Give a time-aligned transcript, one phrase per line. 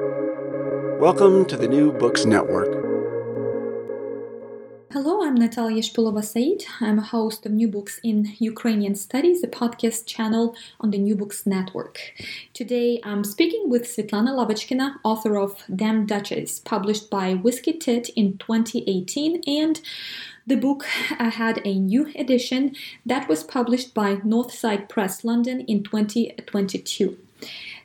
[0.00, 2.66] Welcome to the New Books Network.
[4.90, 6.64] Hello, I'm Nataliya Shpylova-Saeed.
[6.80, 11.14] I'm a host of New Books in Ukrainian Studies, a podcast channel on the New
[11.14, 12.12] Books Network.
[12.54, 18.36] Today I'm speaking with Svetlana Lavochkina, author of Dam Duchess, published by Whiskey Tit in
[18.38, 19.80] 2018, and
[20.44, 20.84] the book
[21.20, 22.74] uh, had a new edition
[23.06, 27.16] that was published by Northside Press London in 2022.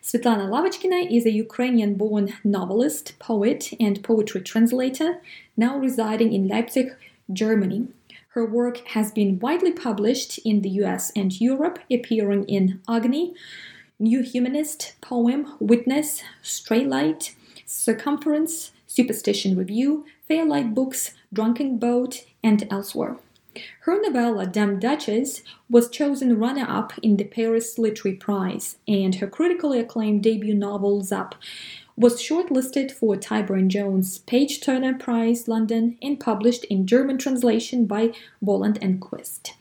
[0.02, 5.21] Svetlana Lavochkina is a Ukrainian born novelist, poet, and poetry translator,
[5.57, 6.95] now residing in Leipzig,
[7.31, 7.90] Germany.
[8.30, 13.34] Her work has been widely published in the US and Europe, appearing in Agni,
[13.99, 17.35] New Humanist, Poem, Witness, Stray Light,
[17.66, 23.18] Circumference, Superstition Review, Fairlight Books, Drunken Boat, and elsewhere.
[23.81, 29.27] Her novella Dam Duchess was chosen runner up in the Paris Literary Prize, and her
[29.27, 31.35] critically acclaimed debut novel Zap
[31.99, 38.13] was shortlisted for Tibor Jones Page Turner Prize London and published in German translation by
[38.41, 39.54] Voland and Quist.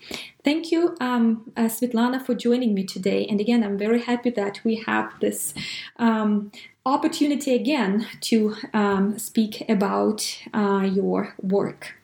[0.45, 3.27] Thank you, um, uh, Svetlana, for joining me today.
[3.27, 5.53] And again, I'm very happy that we have this
[5.97, 6.53] um,
[6.87, 11.98] opportunity again to um, speak about uh, your work.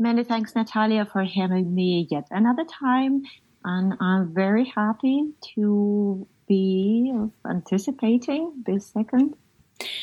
[0.00, 3.22] Many thanks, Nataliya, for having me yet another time.
[3.62, 7.12] And I'm very happy to be
[7.46, 9.34] anticipating this second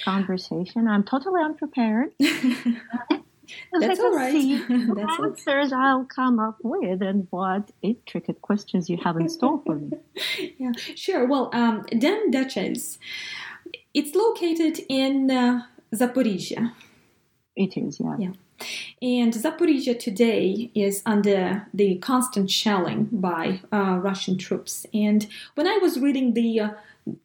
[0.06, 0.88] conversation.
[0.88, 2.12] I'm totally unprepared.
[2.20, 4.32] That's all right.
[4.32, 9.28] See That's what answers I'll come up with and what intricate questions you have in
[9.30, 9.94] store for me.
[10.60, 11.26] yeah, sure.
[11.26, 13.00] Well, um, Dam Duchess,
[13.96, 16.74] it's located in uh, Zaporizhia.
[17.56, 18.18] It is, yeah.
[18.20, 18.34] Yeah.
[19.02, 24.86] And Zaporizhia today is under the constant shelling by uh, Russian troops.
[24.94, 26.70] And when I was reading the uh,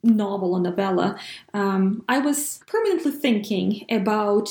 [0.02, 1.18] novel or novella,
[1.54, 4.50] um, I was permanently thinking about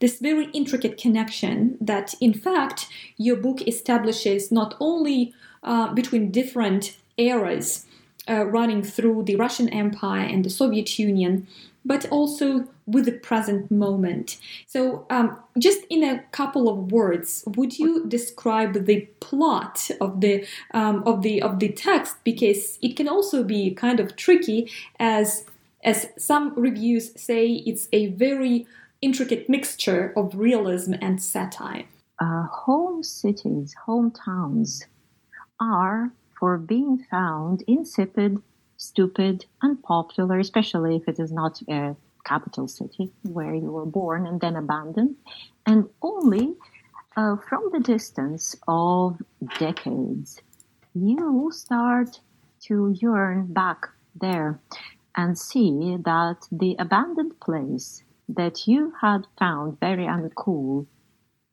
[0.00, 6.96] this very intricate connection that, in fact, your book establishes not only uh, between different
[7.16, 7.86] eras
[8.28, 11.46] uh, running through the Russian Empire and the Soviet Union,
[11.84, 14.38] but also with the present moment.
[14.66, 20.46] So, um, just in a couple of words, would you describe the plot of the
[20.72, 22.16] um, of the of the text?
[22.24, 25.44] Because it can also be kind of tricky, as
[25.84, 28.66] as some reviews say, it's a very
[29.00, 31.84] intricate mixture of realism and satire.
[32.20, 34.84] Uh, home cities, hometowns
[35.60, 38.42] are for being found insipid,
[38.76, 41.96] stupid, unpopular, especially if it is not a
[42.28, 45.16] capital city where you were born and then abandoned.
[45.66, 46.54] And only
[47.16, 49.20] uh, from the distance of
[49.58, 50.40] decades,
[50.94, 52.20] you start
[52.66, 53.86] to yearn back
[54.20, 54.60] there
[55.16, 60.86] and see that the abandoned place that you had found very uncool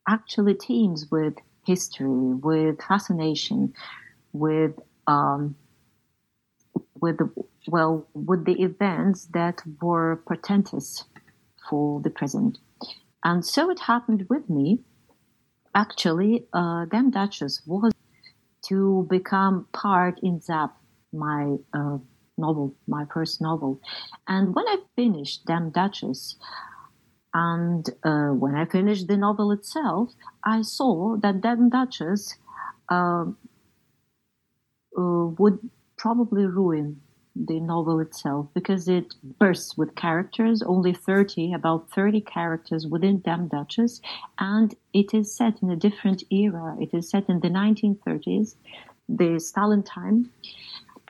[0.08, 1.34] actually teems with
[1.66, 3.72] history, with fascination,
[4.32, 4.74] with
[5.06, 5.56] um,
[7.00, 7.18] with
[7.68, 11.04] well with the events that were portentous
[11.68, 12.58] for the present.
[13.24, 14.80] And so it happened with me.
[15.74, 17.92] Actually, uh, Dam Duchess was
[18.68, 20.76] to become part in Zap,
[21.12, 21.98] my uh,
[22.38, 23.80] novel, my first novel.
[24.26, 26.36] And when I finished Dam Duchess,
[27.34, 30.10] and uh, when I finished the novel itself,
[30.42, 32.36] I saw that Dam Duchess
[32.90, 33.26] uh,
[34.96, 35.58] uh, would
[35.98, 37.00] probably ruin
[37.44, 43.48] the novel itself because it bursts with characters, only 30, about 30 characters within Dam
[43.48, 44.00] Duchess,
[44.38, 46.76] and it is set in a different era.
[46.80, 48.54] It is set in the 1930s,
[49.08, 50.30] the Stalin time.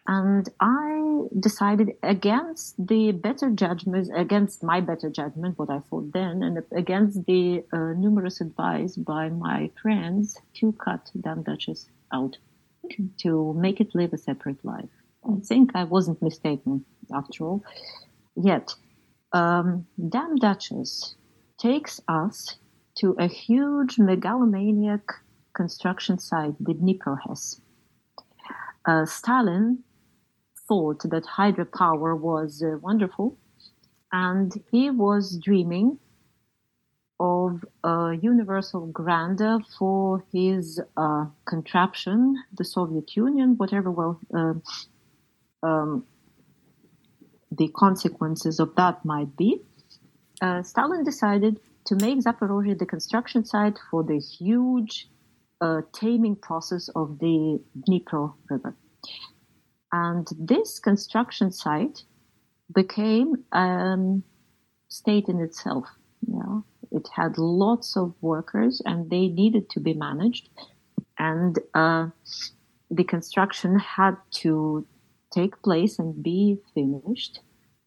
[0.09, 6.45] And I decided against the better judgment, against my better judgment, what I thought then,
[6.45, 12.39] and against the uh, numerous advice by my friends to cut Dam Duchess out
[13.19, 14.96] to make it live a separate life.
[15.29, 17.65] I think I wasn't mistaken after all.
[18.37, 18.75] Yet,
[19.33, 21.17] um, Dam Duchess
[21.59, 22.57] takes us
[22.97, 25.03] to a huge megalomaniac
[25.55, 27.17] construction site, the Dnipro
[28.85, 29.83] Uh, Stalin
[30.69, 33.37] thought that hydropower was uh, wonderful,
[34.13, 35.99] and he was dreaming
[37.19, 44.55] of a universal grandeur for his uh, contraption, the Soviet Union, whatever well uh,
[45.63, 46.05] um,
[47.51, 49.63] the consequences of that might be.
[50.43, 55.09] Uh, Stalin decided to make Zaporozhye the construction site for the huge
[55.61, 58.77] uh, taming process of the Dnipro River.
[59.93, 62.03] And this construction site
[62.75, 63.97] became a
[64.89, 65.87] state in itself.
[66.27, 66.61] Yeah.
[66.91, 70.49] It had lots of workers and they needed to be managed.
[71.19, 72.09] And uh,
[72.91, 74.87] the construction had to
[75.37, 77.41] take place and be finished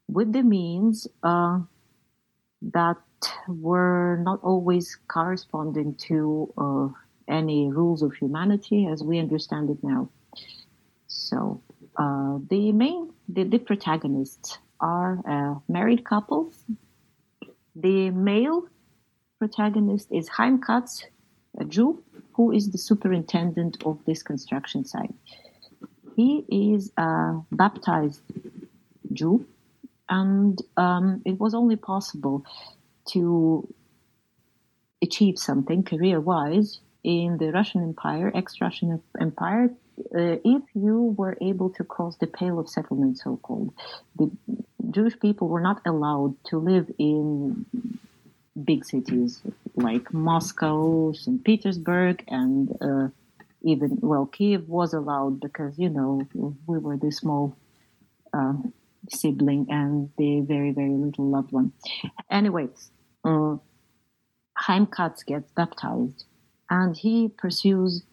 [0.08, 1.60] with the means uh,
[2.62, 2.98] that
[3.48, 6.88] were not always corresponding to uh,
[7.28, 10.10] any rules of humanity as we understand it now.
[11.08, 11.62] So
[11.98, 16.54] uh, the main, the, the protagonists are a married couple.
[17.76, 18.68] The male
[19.40, 21.06] protagonist is Chaim Katz,
[21.60, 22.04] a Jew,
[22.34, 25.14] who is the superintendent of this construction site.
[26.20, 26.44] He
[26.74, 28.22] is a baptized
[29.14, 29.46] Jew,
[30.10, 32.44] and um, it was only possible
[33.14, 33.74] to
[35.02, 39.70] achieve something career wise in the Russian Empire, ex Russian Empire,
[40.14, 43.74] uh, if you were able to cross the Pale of Settlement, so called.
[44.18, 44.30] The
[44.92, 47.66] Jewish people were not allowed to live in
[48.62, 49.42] big cities
[49.78, 51.42] like Moscow, St.
[51.46, 53.08] Petersburg, and uh,
[53.62, 56.28] even, well, Kiev was allowed because, you know,
[56.66, 57.58] we were the small
[58.34, 58.54] uh,
[59.10, 61.72] sibling and the very, very little loved one.
[62.30, 62.92] Anyways,
[63.24, 63.58] uh,
[64.56, 66.26] Chaim Katz gets baptized
[66.70, 68.04] and he pursues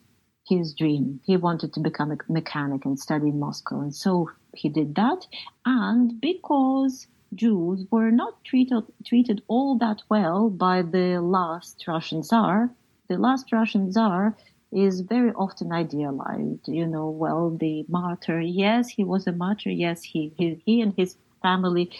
[0.48, 1.20] his dream.
[1.24, 3.80] He wanted to become a mechanic and study in Moscow.
[3.80, 5.26] And so he did that.
[5.64, 12.70] And because Jews were not treated, treated all that well by the last Russian Tsar,
[13.08, 14.36] the last Russian Tsar
[14.72, 16.68] is very often idealized.
[16.68, 19.70] You know, well, the martyr, yes, he was a martyr.
[19.70, 21.90] Yes, he, he, he and his family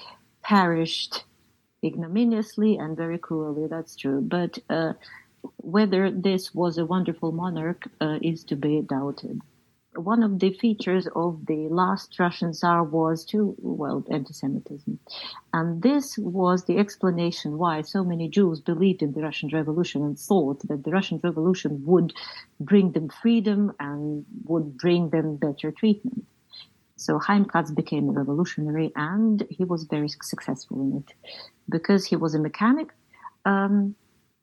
[0.42, 1.24] perished
[1.84, 3.66] ignominiously and very cruelly.
[3.66, 4.20] That's true.
[4.20, 4.94] But uh,
[5.58, 9.40] whether this was a wonderful monarch uh, is to be doubted.
[9.96, 14.98] One of the features of the last Russian Tsar was too, well, anti-Semitism.
[15.52, 20.18] And this was the explanation why so many Jews believed in the Russian Revolution and
[20.18, 22.12] thought that the Russian Revolution would
[22.60, 26.24] bring them freedom and would bring them better treatment.
[26.96, 31.14] So Chaim Katz became a revolutionary and he was very successful in it.
[31.68, 32.88] Because he was a mechanic,
[33.44, 33.94] um,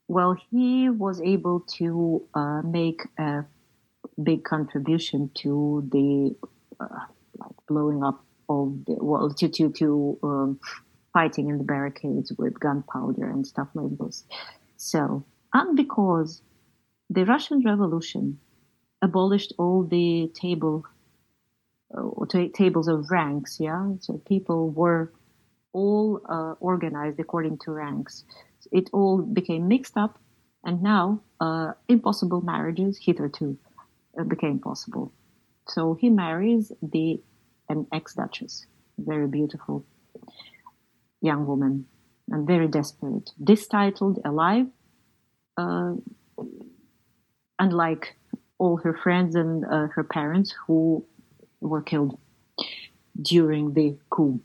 [0.08, 3.02] well, he was able to uh, make
[4.22, 6.34] big contribution to the
[6.80, 7.06] uh,
[7.38, 10.60] like blowing up of the well to to to um,
[11.12, 14.24] fighting in the barricades with gunpowder and stuff like this.
[14.76, 16.42] So, and because
[17.08, 18.38] the Russian Revolution
[19.00, 20.84] abolished all the table
[21.96, 25.12] uh, t- tables of ranks, yeah, so people were
[25.72, 28.24] all uh, organized according to ranks.
[28.72, 30.18] It all became mixed up,
[30.64, 33.58] and now uh, impossible marriages hitherto
[34.28, 35.12] became possible.
[35.68, 37.20] So he marries the
[37.68, 38.66] an ex-duchess,
[38.98, 39.84] very beautiful
[41.20, 41.86] young woman,
[42.30, 43.30] and very desperate,
[43.70, 44.66] titled alive,
[45.56, 45.94] uh,
[47.58, 48.16] unlike
[48.58, 51.04] all her friends and uh, her parents who
[51.60, 52.18] were killed
[53.20, 54.40] during the coup.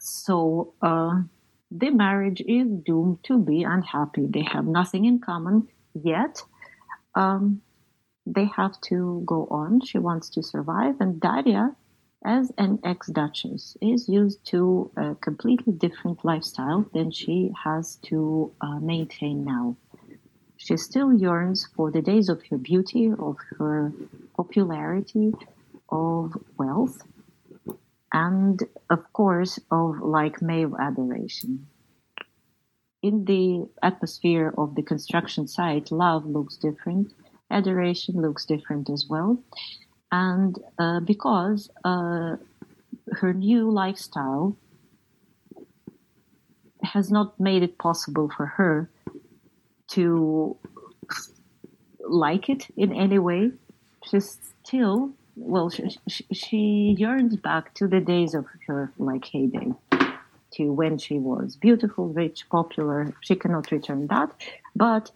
[0.00, 1.22] So uh,
[1.70, 4.26] the marriage is doomed to be unhappy.
[4.28, 6.42] They have nothing in common yet.
[7.14, 7.62] Um,
[8.34, 9.80] they have to go on.
[9.80, 10.96] She wants to survive.
[11.00, 11.76] And Daria,
[12.24, 18.52] as an ex duchess, is used to a completely different lifestyle than she has to
[18.60, 19.76] uh, maintain now.
[20.56, 23.92] She still yearns for the days of her beauty, of her
[24.36, 25.32] popularity,
[25.88, 27.00] of wealth,
[28.12, 31.68] and of course of like male adoration.
[33.00, 37.12] In the atmosphere of the construction site, love looks different,
[37.50, 39.38] adoration looks different as well.
[40.10, 42.36] And uh, because uh,
[43.12, 44.56] her new lifestyle
[46.82, 48.88] has not made it possible for her
[49.88, 50.56] to
[52.00, 53.52] like it in any way,
[54.04, 55.88] she's still well, she,
[56.32, 59.72] she yearns back to the days of her like heyday,
[60.52, 63.14] to when she was beautiful, rich, popular.
[63.20, 64.30] She cannot return that,
[64.74, 65.10] but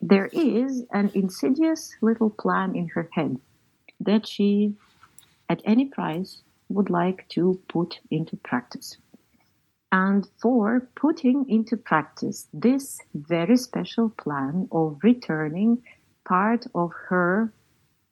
[0.00, 3.38] there is an insidious little plan in her head
[4.00, 4.74] that she,
[5.48, 8.96] at any price, would like to put into practice.
[9.92, 15.82] And for putting into practice this very special plan of returning
[16.24, 17.52] part of her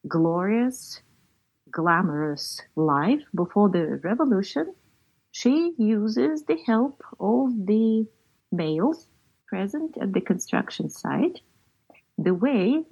[0.09, 1.01] glorious,
[1.71, 4.75] glamorous life before the revolution,
[5.31, 8.07] she uses the help of the
[8.51, 9.07] males
[9.47, 11.41] present at the construction site.
[12.19, 12.85] The way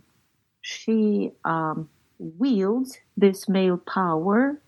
[0.60, 4.60] she um, wields this male power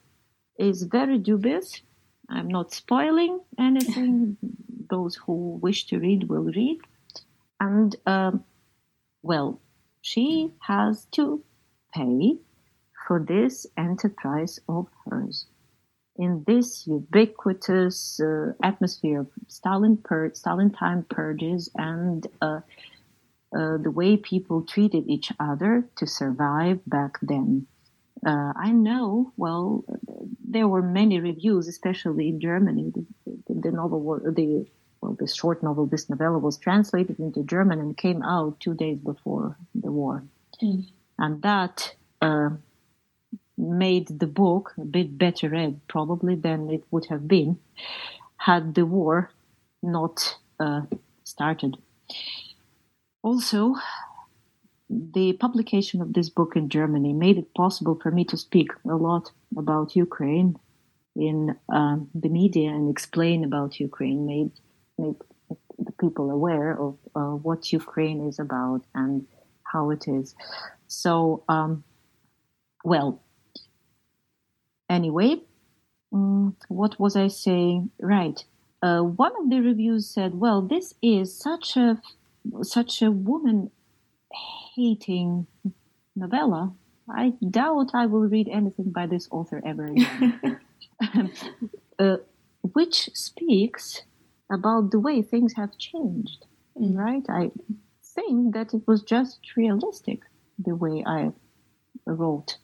[0.58, 1.80] is very dubious
[2.28, 4.36] I'm not spoiling anything.
[4.90, 6.80] Those who wish to read will read.
[7.60, 8.44] And, um,
[9.22, 9.60] well,
[10.00, 11.42] she has to
[11.94, 12.36] pay
[13.06, 15.46] for this enterprise of hers.
[16.16, 22.60] In this ubiquitous uh, atmosphere of Stalin, pur- Stalin time purges and uh,
[23.56, 27.66] uh, the way people treated each other to survive back then.
[28.26, 29.84] Uh, I know, well,
[30.46, 32.92] there were many reviews, especially in Germany.
[32.94, 33.06] The,
[33.46, 34.66] the, the novel, the
[35.00, 38.98] well, the short novel, this novella was translated into German and came out two days
[38.98, 40.24] before the war,
[40.60, 40.84] mm.
[41.18, 42.50] and that uh,
[43.56, 47.58] made the book a bit better read, probably than it would have been
[48.36, 49.30] had the war
[49.82, 50.82] not uh,
[51.24, 51.76] started.
[53.22, 53.74] Also,
[54.88, 58.96] the publication of this book in Germany made it possible for me to speak a
[58.96, 60.56] lot about Ukraine
[61.14, 64.52] in uh, the media and explain about Ukraine, made
[64.96, 65.16] made
[65.78, 69.26] the people aware of uh, what Ukraine is about and
[69.62, 70.34] how it is.
[70.86, 71.84] So, um,
[72.84, 73.22] well,
[74.88, 75.42] anyway,
[76.12, 77.90] um, what was I saying?
[78.00, 78.44] Right.
[78.80, 82.00] Uh, one of the reviews said, "Well, this is such a
[82.62, 83.70] such a woman
[84.74, 85.46] hating
[86.14, 86.72] novella,
[87.10, 90.60] I doubt I will read anything by this author ever again.
[91.98, 92.16] uh,
[92.72, 94.02] which speaks
[94.50, 96.46] about the way things have changed,
[96.78, 96.94] mm.
[96.96, 97.24] right?
[97.28, 97.50] I
[98.02, 100.22] think that it was just realistic
[100.58, 101.32] the way I
[102.06, 102.56] wrote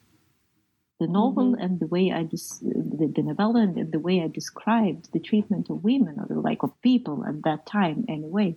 [1.00, 1.62] the novel mm-hmm.
[1.62, 5.68] and the way I dis- the, the novella and the way I described the treatment
[5.68, 8.56] of women or the like of people at that time anyway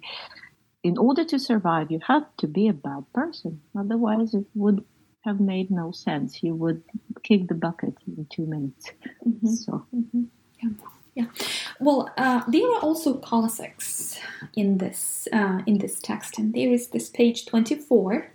[0.88, 3.62] in order to survive, you have to be a bad person.
[3.82, 4.84] Otherwise, it would
[5.26, 6.42] have made no sense.
[6.42, 6.82] You would
[7.24, 8.92] kick the bucket in two minutes.
[9.28, 9.48] Mm-hmm.
[9.48, 10.24] So, mm-hmm.
[10.62, 10.70] yeah.
[11.18, 11.30] Yeah.
[11.80, 14.20] Well, uh, there are also Cossacks
[14.56, 18.30] in this uh, in this text, and there is this page twenty four.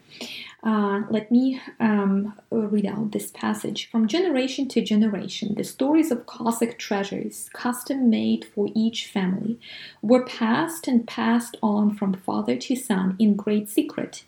[0.63, 3.91] Uh, let me um, read out this passage.
[3.91, 9.59] From generation to generation, the stories of Cossack treasures, custom made for each family,
[10.03, 14.25] were passed and passed on from father to son in great secret.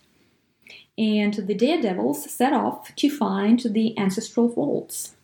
[0.98, 5.14] And the daredevils set off to find the ancestral vaults.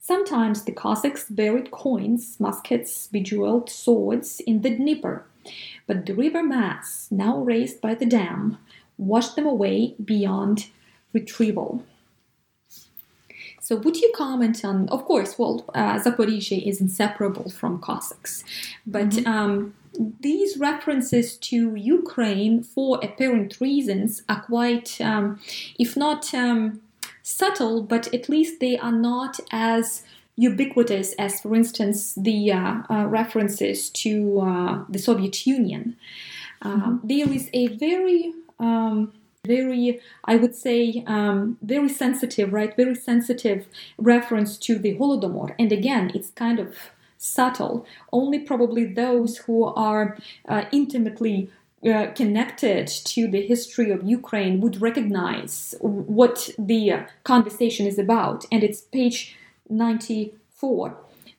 [0.00, 5.26] Sometimes the Cossacks buried coins, muskets, bejeweled swords in the Dnieper,
[5.86, 8.58] but the river mass, now raised by the dam,
[8.98, 10.68] wash them away beyond
[11.12, 11.84] retrieval.
[13.60, 14.88] So, would you comment on?
[14.90, 18.44] Of course, well, uh, Zaporizhia is inseparable from Cossacks,
[18.86, 19.26] but mm-hmm.
[19.26, 19.74] um,
[20.20, 25.40] these references to Ukraine for apparent reasons are quite, um,
[25.78, 26.80] if not um,
[27.22, 30.04] subtle, but at least they are not as
[30.36, 35.96] ubiquitous as, for instance, the uh, uh, references to uh, the Soviet Union.
[36.62, 37.06] Uh, mm-hmm.
[37.06, 39.12] There is a very um,
[39.46, 42.74] very, I would say, um, very sensitive, right?
[42.76, 45.54] Very sensitive reference to the Holodomor.
[45.58, 46.76] And again, it's kind of
[47.18, 47.86] subtle.
[48.12, 51.50] Only probably those who are uh, intimately
[51.84, 58.44] uh, connected to the history of Ukraine would recognize what the conversation is about.
[58.50, 59.36] And it's page
[59.68, 60.96] 94.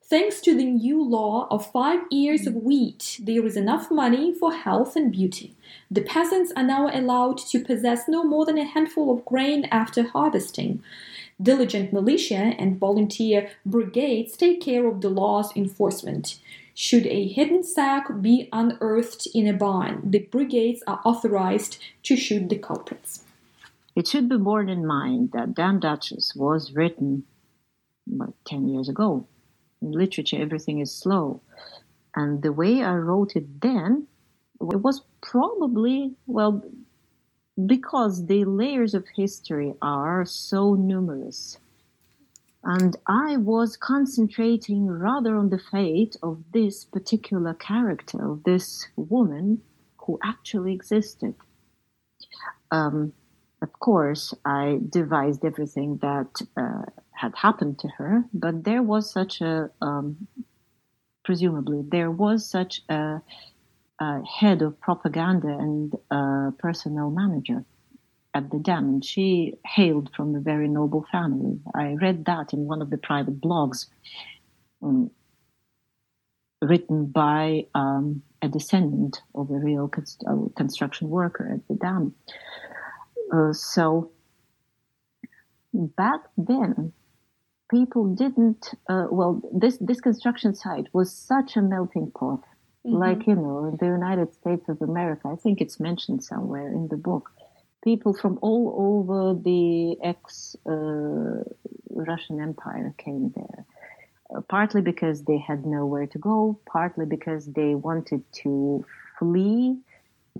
[0.10, 4.54] Thanks to the new law of five ears of wheat, there is enough money for
[4.54, 5.54] health and beauty.
[5.92, 10.04] The peasants are now allowed to possess no more than a handful of grain after
[10.04, 10.82] harvesting.
[11.42, 16.40] Diligent militia and volunteer brigades take care of the law's enforcement.
[16.74, 22.48] Should a hidden sack be unearthed in a barn, the brigades are authorized to shoot
[22.48, 23.26] the culprits.
[23.94, 27.26] It should be borne in mind that Dam Duchess was written
[28.10, 29.28] about 10 years ago
[29.82, 31.42] in literature, everything is slow.
[32.16, 34.08] And the way I wrote it then,
[34.60, 36.64] it was probably, well,
[37.66, 41.58] because the layers of history are so numerous.
[42.64, 49.62] And I was concentrating rather on the fate of this particular character, of this woman
[49.98, 51.36] who actually existed.
[52.72, 53.14] Um,
[53.62, 56.84] of course, I devised everything that uh,
[57.18, 60.28] had happened to her, but there was such a, um,
[61.26, 63.22] presumably, there was such a,
[64.00, 67.66] a, head of propaganda and a personnel manager
[68.36, 71.60] at the dam, and she hailed from a very noble family.
[71.74, 73.88] I read that in one of the private blogs
[74.84, 75.10] um,
[76.62, 82.14] written by um, a descendant of a real const- uh, construction worker at the dam.
[83.34, 84.12] Uh, so
[85.74, 86.94] back then,
[87.70, 88.74] people didn't.
[88.90, 92.42] Uh, well, this this construction site was such a melting pot.
[92.86, 92.96] Mm-hmm.
[92.96, 96.88] Like you know, in the United States of America, I think it's mentioned somewhere in
[96.88, 97.32] the book.
[97.84, 101.44] People from all over the ex uh,
[101.90, 103.66] Russian Empire came there
[104.36, 108.86] uh, partly because they had nowhere to go, partly because they wanted to
[109.20, 109.78] flee.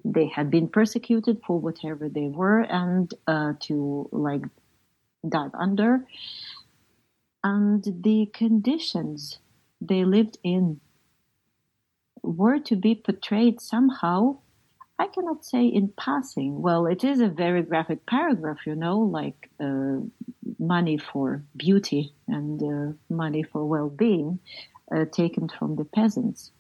[0.04, 4.44] They had been persecuted for whatever they were and uh, to like
[5.28, 6.06] dive under.
[7.44, 9.40] And the conditions
[9.80, 10.80] they lived in
[12.24, 14.38] were to be portrayed somehow
[15.00, 16.62] I cannot say in passing.
[16.62, 19.98] Well, it is a very graphic paragraph, you know, like uh,
[20.58, 24.40] money for beauty and uh, money for well being
[24.92, 26.52] uh, taken from the peasants.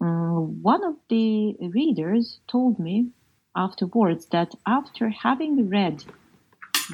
[0.00, 3.10] Um, one of the readers told me
[3.54, 6.04] afterwards that after having read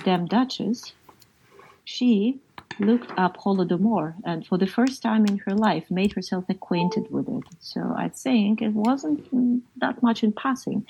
[0.05, 0.93] Dam Duchess,
[1.85, 2.41] she
[2.78, 7.28] looked up Holodomor and for the first time in her life made herself acquainted with
[7.28, 7.44] it.
[7.60, 9.26] So I think it wasn't
[9.78, 10.87] that much in passing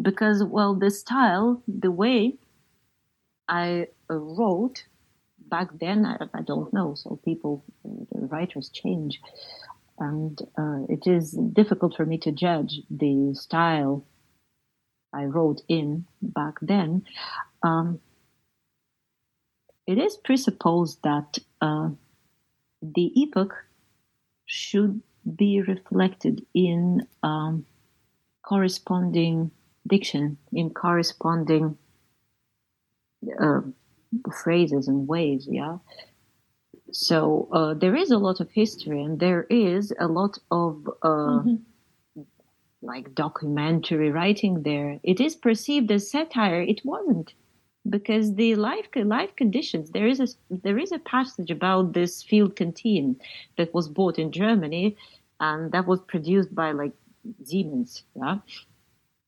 [0.00, 2.34] because, well, the style, the way
[3.48, 4.84] I wrote
[5.38, 6.94] back then, I, I don't know.
[6.94, 7.64] So people,
[8.12, 9.20] writers change.
[9.98, 14.04] And uh, it is difficult for me to judge the style
[15.12, 17.04] I wrote in back then.
[17.62, 18.00] Um,
[19.86, 21.90] it is presupposed that uh,
[22.80, 23.54] the epoch
[24.46, 25.00] should
[25.36, 27.64] be reflected in um,
[28.42, 29.50] corresponding
[29.86, 31.76] diction, in corresponding
[33.40, 33.60] uh,
[34.42, 35.78] phrases and ways, yeah.
[36.92, 41.40] So uh, there is a lot of history, and there is a lot of uh,
[41.40, 42.22] mm-hmm.
[42.82, 45.00] like documentary writing there.
[45.02, 46.60] It is perceived as satire.
[46.60, 47.32] It wasn't
[47.88, 52.54] because the life life conditions there is a there is a passage about this field
[52.54, 53.16] canteen
[53.56, 54.96] that was bought in Germany
[55.40, 56.92] and that was produced by like
[57.44, 58.38] Siemens yeah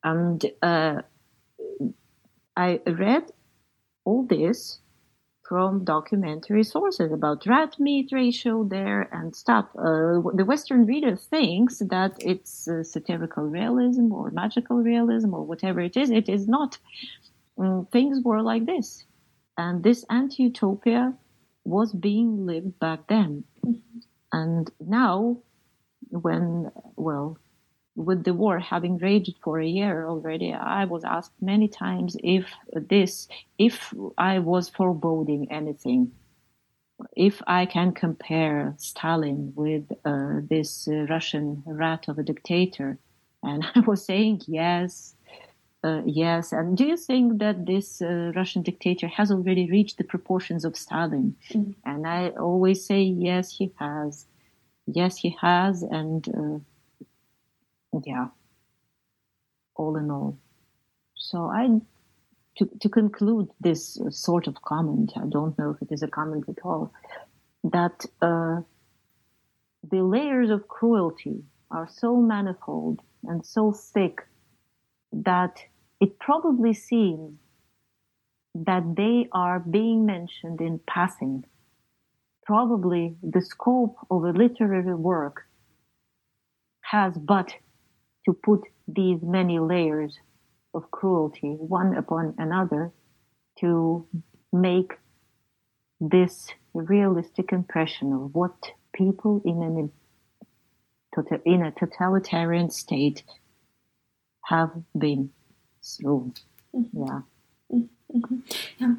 [0.05, 1.03] and uh,
[2.57, 3.33] I read
[4.05, 4.79] all this
[5.49, 9.67] from documentary sources about rat meat ratio there and stuff.
[9.77, 15.81] Uh, the Western reader thinks that it's uh, satirical realism or magical realism or whatever
[15.81, 16.11] it is.
[16.11, 16.79] It is not
[17.59, 19.05] um, things were like this.
[19.57, 21.15] And this anti utopia
[21.65, 23.45] was being lived back then.
[23.65, 23.99] Mm-hmm.
[24.33, 25.39] And now,
[26.11, 27.39] when, well,
[27.97, 32.47] with the war having raged for a year already, I was asked many times if
[32.75, 36.13] this, if I was foreboding anything,
[37.17, 42.99] if I can compare Stalin with uh, this uh, Russian rat of a dictator.
[43.43, 45.15] And I was saying yes,
[45.85, 46.53] uh, yes.
[46.53, 50.77] And do you think that this uh, Russian dictator has already reached the proportions of
[50.77, 51.37] Stalin?
[51.51, 51.73] Mm-hmm.
[51.85, 54.27] And I always say, yes, he has.
[54.87, 55.83] Yes, he has.
[55.83, 56.27] And
[57.95, 58.29] uh, yeah,
[59.75, 60.39] all in all.
[61.17, 61.69] So I,
[62.57, 66.45] to, to conclude this sort of comment, I don't know if it is a comment
[66.49, 66.95] at all,
[67.63, 68.63] that uh,
[69.91, 74.27] the layers of cruelty are so manifold and so thick
[75.13, 75.63] that
[76.01, 77.39] it probably seems
[78.55, 81.45] that they are being mentioned in passing.
[82.45, 85.47] Probably the scope of a literary work
[86.83, 87.55] has but
[88.27, 90.19] to put these many layers
[90.75, 92.93] of cruelty one upon another
[93.61, 94.07] to
[94.53, 94.93] make
[96.01, 99.91] this realistic impression of what people in an
[101.45, 103.23] in a totalitarian state
[104.47, 105.31] have been
[105.85, 106.31] so,
[106.75, 107.05] mm-hmm.
[107.05, 107.21] yeah.
[107.71, 108.37] Mm-hmm.
[108.79, 108.95] Yeah.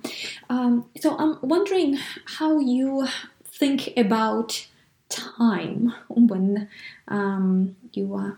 [0.50, 1.98] Um, so I'm wondering
[2.38, 3.08] how you
[3.44, 4.68] think about
[5.10, 6.70] time when
[7.08, 8.34] um, you uh,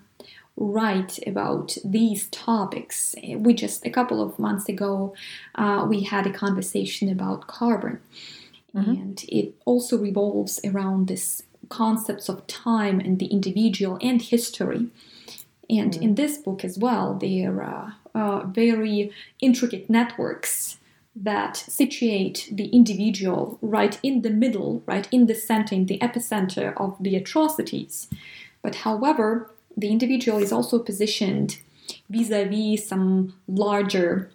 [0.56, 3.16] write about these topics.
[3.36, 5.14] We just a couple of months ago
[5.56, 8.00] uh, we had a conversation about carbon,
[8.74, 8.90] mm-hmm.
[8.92, 14.88] and it also revolves around this concepts of time and the individual and history.
[15.70, 16.04] And mm-hmm.
[16.04, 20.78] in this book as well, there are uh, very intricate networks
[21.16, 26.74] that situate the individual right in the middle, right in the center, in the epicenter
[26.78, 28.08] of the atrocities.
[28.62, 31.60] But however, the individual is also positioned
[32.10, 34.32] vis a vis some larger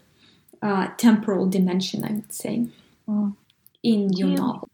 [0.62, 2.66] uh, temporal dimension, I would say,
[3.08, 3.36] mm.
[3.82, 4.68] in your novel.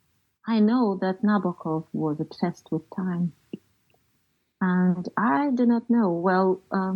[0.46, 3.32] I know that Nabokov was obsessed with time.
[4.60, 6.10] And I do not know.
[6.10, 6.94] Well, uh,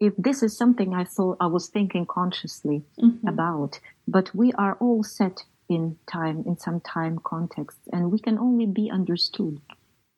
[0.00, 3.28] if this is something I thought I was thinking consciously mm-hmm.
[3.28, 8.38] about, but we are all set in time, in some time context, and we can
[8.38, 9.60] only be understood.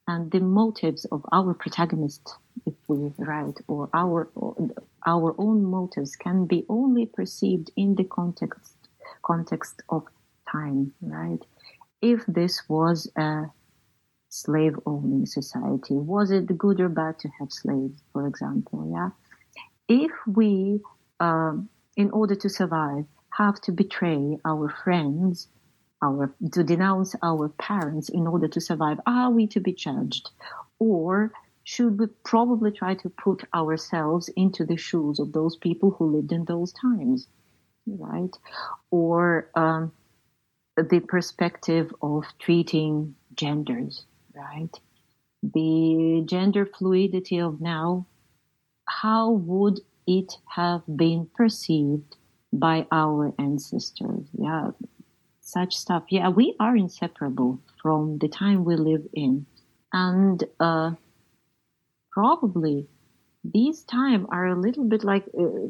[0.07, 4.57] And the motives of our protagonist, if we write, or our or
[5.07, 8.75] our own motives, can be only perceived in the context
[9.23, 10.05] context of
[10.51, 11.39] time, right?
[12.01, 13.47] If this was a
[14.29, 18.91] slave owning society, was it good or bad to have slaves, for example?
[18.93, 19.11] Yeah.
[19.89, 20.81] If we,
[21.21, 25.49] um, in order to survive, have to betray our friends,
[26.03, 30.31] our to denounce our parents in order to survive, are we to be judged,
[30.79, 31.33] or
[31.65, 36.33] should we probably try to put ourselves into the shoes of those people who lived
[36.33, 37.29] in those times,
[37.87, 38.37] right?
[38.91, 39.93] Or um,
[40.77, 44.75] the perspective of treating genders, right?
[45.43, 48.07] The gender fluidity of now,
[49.01, 52.17] how would it have been perceived
[52.53, 54.27] by our ancestors?
[54.39, 54.71] Yeah,
[55.41, 56.05] such stuff.
[56.09, 59.47] Yeah, we are inseparable from the time we live in.
[59.93, 60.93] And uh,
[62.11, 62.87] probably
[63.45, 65.69] these time are a little bit like uh,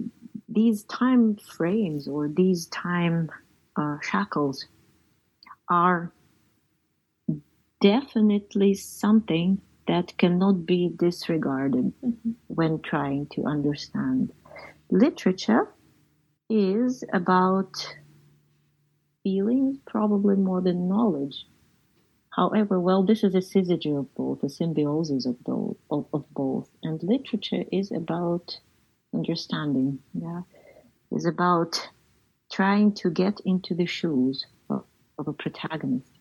[0.48, 3.30] these time frames or these time
[3.76, 4.66] uh, shackles
[5.68, 6.12] are
[7.80, 12.30] definitely something that cannot be disregarded mm-hmm.
[12.46, 14.32] when trying to understand.
[14.90, 15.68] Literature
[16.48, 17.96] is about
[19.22, 21.46] feelings, probably more than knowledge.
[22.30, 26.68] However, well, this is a syzygy of both, a symbiosis of, both, of, of both.
[26.82, 28.58] And literature is about
[29.14, 30.42] understanding, yeah,
[31.10, 31.88] is about
[32.50, 34.84] trying to get into the shoes of,
[35.18, 36.12] of a protagonist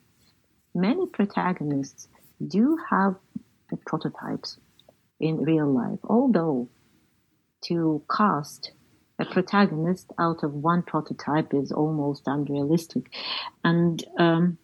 [0.73, 2.07] many protagonists
[2.47, 3.15] do have
[3.85, 4.57] prototypes
[5.19, 6.69] in real life, although
[7.65, 8.71] to cast
[9.19, 13.03] a protagonist out of one prototype is almost unrealistic.
[13.63, 14.57] And um,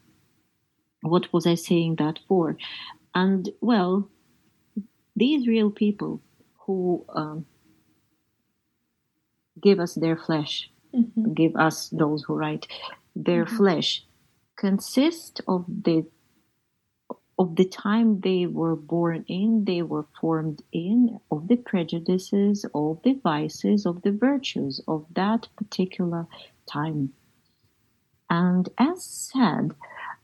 [1.02, 2.58] what was I saying that for?
[3.14, 4.10] And well,
[5.16, 6.22] these real people
[6.66, 7.46] who um,
[9.62, 11.34] give us their flesh, mm-hmm.
[11.34, 12.68] give us those who write
[13.16, 13.58] their mm-hmm.
[13.58, 14.04] flesh,
[14.56, 16.06] consist of the
[17.40, 23.00] of the time they were born in, they were formed in, of the prejudices, of
[23.04, 26.26] the vices, of the virtues of that particular
[26.72, 27.14] time.
[28.30, 29.72] And as said,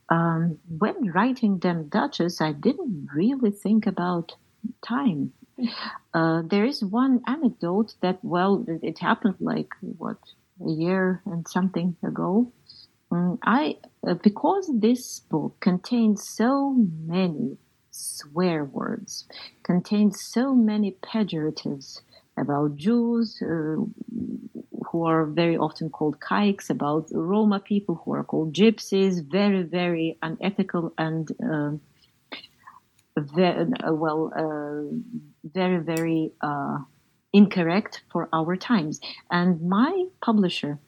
[0.09, 4.35] um, when writing Dam Duchess, I didn't really think about
[4.85, 5.33] time.
[6.13, 10.17] Uh, there is one anecdote that, well, it happened like, what,
[10.65, 12.51] a year and something ago.
[13.11, 17.57] Mm, I uh, because this book contains so many
[17.91, 19.25] swear words,
[19.63, 22.01] contains so many pejoratives
[22.37, 23.75] about Jews uh,
[24.91, 30.17] who are very often called kikes, about Roma people who are called gypsies, very very
[30.21, 31.71] unethical and uh,
[33.17, 34.95] very, uh, well uh,
[35.43, 36.79] very very uh,
[37.31, 38.99] incorrect for our times.
[39.31, 40.79] And my publisher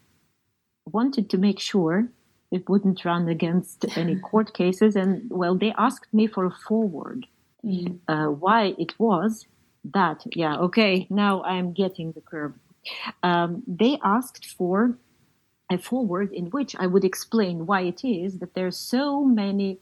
[0.86, 2.10] wanted to make sure
[2.52, 4.96] it wouldn't run against any court cases.
[4.96, 7.26] And well, they asked me for a forward.
[7.64, 8.00] Mm.
[8.08, 9.48] Uh, why it was
[9.94, 12.54] that, yeah, okay, now I'm getting the curve.
[13.24, 14.98] Um, they asked for
[15.72, 19.80] a forward in which I would explain why it is that there's so many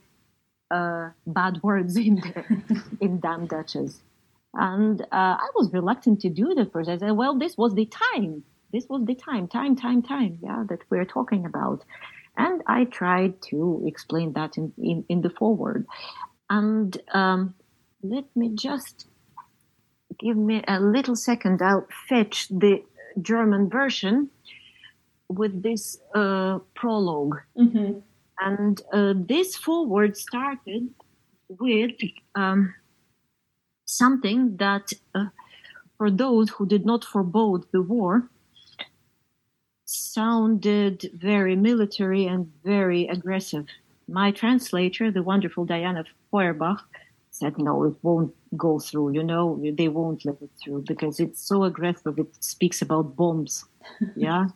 [0.70, 2.46] uh, bad words in there,
[3.00, 4.00] in Dam Duchess.
[4.54, 6.88] And uh, I was reluctant to do that first.
[6.88, 8.44] I said, well, this was the time.
[8.72, 11.84] This was the time, time, time, time, yeah, that we're talking about.
[12.36, 15.86] And I tried to explain that in, in, in the foreword.
[16.50, 17.54] And um,
[18.02, 19.06] let me just
[20.18, 21.62] give me a little second.
[21.62, 22.82] I'll fetch the
[23.20, 24.30] German version
[25.28, 28.00] with this uh, prolog mm-hmm.
[28.38, 30.90] And uh, this foreword started
[31.48, 31.92] with
[32.34, 32.74] um,
[33.84, 35.26] something that, uh,
[35.98, 38.28] for those who did not forebode the war,
[39.94, 43.66] sounded very military and very aggressive.
[44.08, 46.82] My translator, the wonderful Diana Feuerbach,
[47.30, 51.40] said, no, it won't go through, you know, they won't let it through because it's
[51.42, 52.18] so aggressive.
[52.18, 53.64] It speaks about bombs.
[54.16, 54.46] yeah.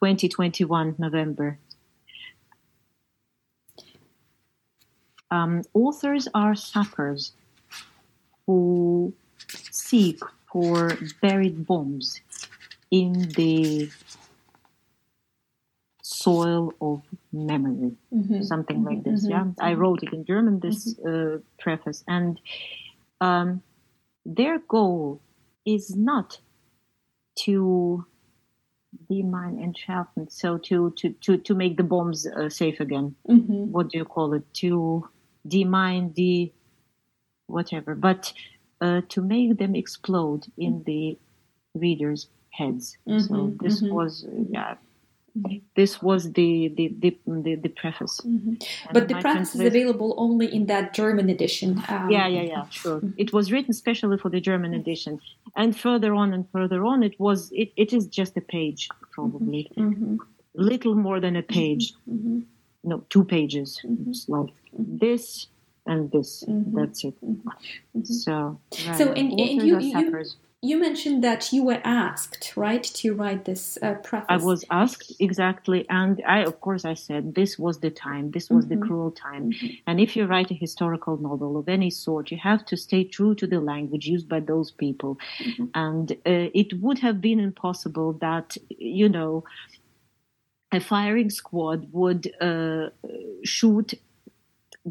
[0.00, 1.58] 2021, November.
[5.30, 7.32] Um, authors are sappers
[8.46, 9.12] who
[9.70, 10.20] seek
[10.50, 12.20] for buried bombs
[12.90, 13.90] in the
[16.26, 18.42] soil of memory, mm-hmm.
[18.42, 19.20] something like this.
[19.22, 19.30] Mm-hmm.
[19.30, 19.80] Yeah, I mm-hmm.
[19.80, 20.60] wrote it in German.
[20.60, 21.36] This mm-hmm.
[21.36, 22.40] uh, preface, and
[23.20, 23.62] um,
[24.38, 25.20] their goal
[25.64, 26.40] is not
[27.44, 28.04] to
[29.08, 30.32] demine enchantment.
[30.32, 33.14] So to to to to make the bombs uh, safe again.
[33.28, 33.70] Mhm.
[33.74, 34.44] What do you call it?
[34.62, 35.08] To
[35.46, 36.52] demine the
[37.46, 38.32] whatever, but
[38.80, 41.18] uh, to make them explode in the
[41.74, 42.98] readers' heads.
[43.06, 43.92] So Mhm, this mhm.
[43.92, 44.74] was uh, yeah.
[45.74, 48.20] This was the the the, the, the preface.
[48.24, 48.62] Mhm.
[48.92, 51.70] But the preface is available only in that German edition.
[51.88, 52.98] Um, yeah, yeah, yeah, sure.
[53.00, 53.22] Mm-hmm.
[53.24, 54.80] It was written specially for the German mm-hmm.
[54.80, 55.20] edition,
[55.56, 59.70] and further on and further on, it was it, it is just a page, probably
[59.76, 60.18] mhm,
[60.54, 61.92] little more than a page.
[62.84, 63.80] No, two pages.
[64.08, 65.48] It's like this
[65.86, 66.44] and this.
[66.48, 67.14] That's it.
[68.04, 68.98] So, right.
[68.98, 70.24] So, and- and you- you-.
[70.68, 74.26] You mentioned that you were asked, right, to write this uh, preface.
[74.36, 78.48] I was asked exactly, and I, of course, I said this was the time, this
[78.54, 78.70] was Mhm.
[78.72, 79.44] the cruel time.
[79.52, 79.70] Mhm.
[79.86, 83.34] And if you write a historical novel of any sort, you have to stay true
[83.40, 85.12] to the language used by those people.
[85.48, 85.70] Mhm.
[85.86, 88.48] And uh, it would have been impossible that,
[89.00, 89.44] you know,
[90.78, 92.86] a firing squad would uh,
[93.44, 93.88] shoot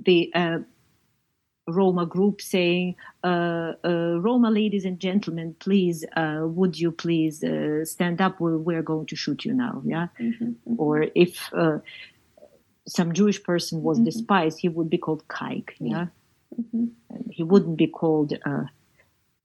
[0.07, 0.59] the uh,
[1.67, 7.83] Roma group saying, uh, uh, Roma ladies and gentlemen, please, uh, would you please uh,
[7.85, 8.39] stand up?
[8.39, 9.81] We're, we're going to shoot you now.
[9.83, 10.07] Yeah.
[10.19, 10.75] Mhm, mhm.
[10.77, 11.79] Or if uh,
[12.87, 14.05] some Jewish person was Mhm.
[14.05, 15.71] despised, he would be called kike.
[15.79, 16.07] Yeah.
[16.55, 16.91] Mhm.
[17.31, 18.65] He wouldn't be called, uh,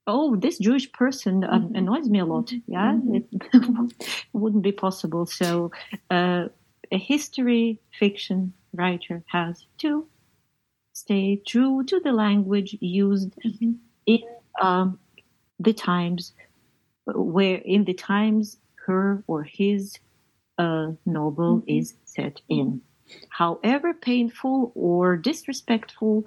[0.05, 1.77] oh, this Jewish person um, Mhm.
[1.77, 2.53] annoys me a lot.
[2.67, 2.93] Yeah.
[2.93, 3.15] Mhm.
[3.15, 3.25] It
[4.33, 5.25] wouldn't be possible.
[5.25, 5.71] So
[6.11, 6.49] uh,
[6.91, 10.05] a history fiction writer has to
[10.93, 13.77] stay true to the language used Mhm.
[14.05, 14.19] in
[14.61, 14.99] um,
[15.59, 16.33] the times
[17.05, 19.97] where in the times her or his
[20.57, 21.79] uh, novel Mhm.
[21.79, 22.81] is set in
[23.29, 26.23] however painful or disrespectful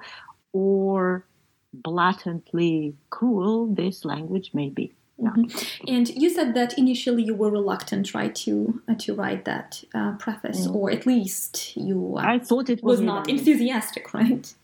[0.52, 1.26] or
[1.72, 5.30] blatantly cruel this language may be Yeah.
[5.36, 5.80] Mhm.
[5.94, 10.12] And you said that initially you were reluctant, right, to uh, to write that uh,
[10.18, 10.74] preface, Mm.
[10.74, 14.54] or at least you uh, i thought it was was not enthusiastic, right?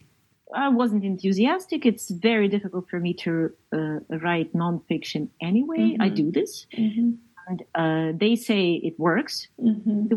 [0.52, 1.86] I wasn't enthusiastic.
[1.86, 3.30] It's very difficult for me to
[3.72, 5.96] uh, write nonfiction anyway.
[6.00, 6.16] I Mhm.
[6.16, 7.10] do this, Mm-hmm.
[7.48, 9.48] and uh, they say it works.
[9.62, 10.08] Mm-hmm.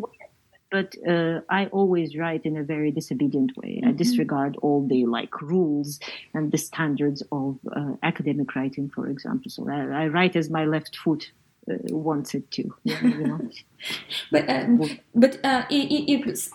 [0.74, 3.74] But uh, I always write in a very disobedient way.
[3.88, 3.98] I Mhm.
[4.04, 5.90] disregard all the like rules
[6.34, 9.50] and the standards of uh, academic writing, for example.
[9.56, 11.24] So I, I write as my left foot
[11.70, 12.64] uh, wants it to.
[13.20, 13.40] You know?
[14.34, 14.70] But um,
[15.24, 16.00] but uh, i i
[16.32, 16.46] it's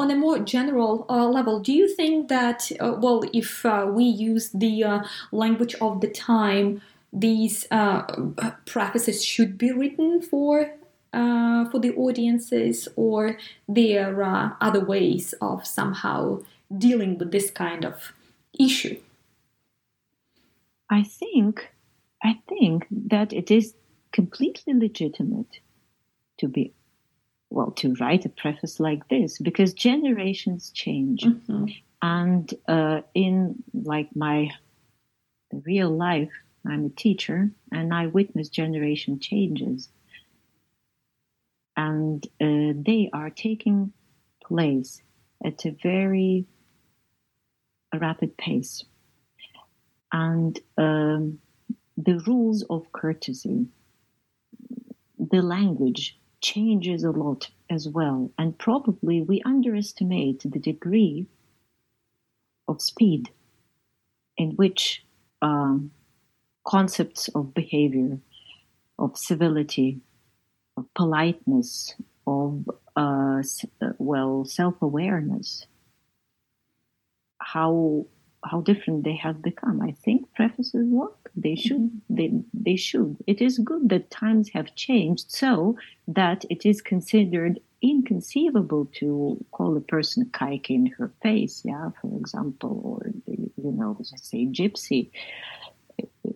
[0.00, 4.04] on a more general uh, level, do you think that uh, well, if uh, we
[4.04, 4.98] use the uh,
[5.42, 6.66] language of the time,
[7.26, 8.02] these uh,
[8.74, 10.52] prefaces should be written for
[11.12, 13.36] uh, for the audiences, or
[13.68, 16.42] there are other ways of somehow
[16.76, 18.12] dealing with this kind of
[18.58, 18.98] issue?
[20.90, 21.70] I think,
[22.22, 23.74] I think that it is
[24.12, 25.60] completely legitimate
[26.38, 26.72] to be,
[27.50, 31.24] well, to write a preface like this because generations change.
[31.24, 31.74] Mhm.
[32.02, 34.50] and uh, in like my
[35.64, 36.32] real life
[36.66, 39.88] i'm a teacher and i witness generation changes
[41.76, 43.92] and uh, they are taking
[44.44, 45.02] place
[45.44, 46.46] at a very
[47.98, 48.84] rapid pace.
[50.12, 51.38] And um,
[51.96, 53.66] the rules of courtesy
[55.30, 58.30] the language changes a lot as well.
[58.38, 61.26] And probably we underestimate the degree
[62.68, 63.30] of speed
[64.36, 65.04] in which
[65.40, 65.92] um,
[66.66, 68.18] concepts of behavior,
[68.98, 70.00] of civility,
[70.94, 71.94] politeness,
[72.26, 73.42] of uh,
[73.80, 75.66] uh, well self-awareness,
[77.38, 78.06] how
[78.44, 79.80] how different they have become.
[79.80, 81.30] I think prefaces work.
[81.36, 82.00] They should.
[82.08, 83.16] They they should.
[83.26, 85.76] It is good that times have changed so
[86.08, 92.16] that it is considered inconceivable to call a person kike in her face, yeah, for
[92.16, 95.10] example, or you know, say gypsy.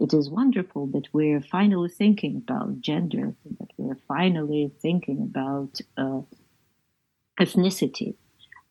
[0.00, 6.20] It is wonderful that we're finally thinking about gender, that we're finally thinking about uh,
[7.40, 8.14] ethnicity.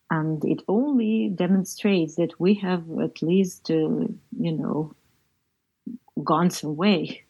[0.10, 4.94] And it only demonstrates that we have at least, uh, you know,
[6.24, 7.24] gone some way.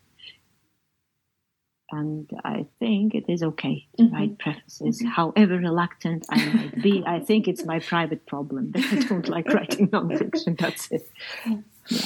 [1.91, 4.12] And I think it is okay to Mhm.
[4.12, 7.03] write prefaces, however reluctant I might be.
[7.05, 10.58] I think it's my private problem that I don't like writing nonfiction.
[10.58, 11.10] That's it.
[11.91, 12.01] Yeah.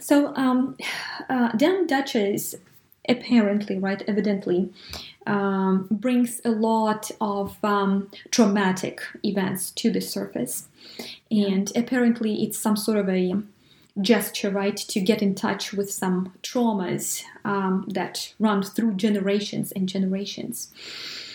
[0.00, 0.76] So, um,
[1.28, 2.54] uh, Dam Duchess
[3.08, 4.72] apparently, right, evidently,
[5.26, 10.68] um, brings a lot of um, traumatic events to the surface,
[11.30, 13.34] and apparently, it's some sort of a
[14.00, 19.88] gesture, right, to get in touch with some traumas um, that run through generations and
[19.88, 20.72] generations.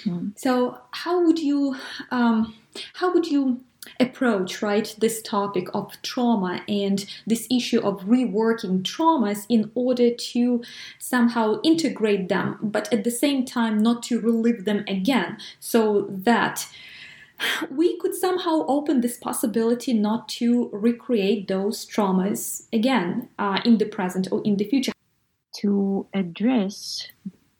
[0.03, 0.37] Mm.
[0.37, 1.75] So, how would you,
[2.11, 2.55] um,
[2.93, 3.61] how would you
[3.99, 10.61] approach right this topic of trauma and this issue of reworking traumas in order to
[10.99, 16.67] somehow integrate them but at the same time not to relive them again so that
[17.71, 23.85] we could somehow open this possibility not to recreate those traumas again uh, in the
[23.85, 24.91] present or in the future.
[25.61, 27.07] To address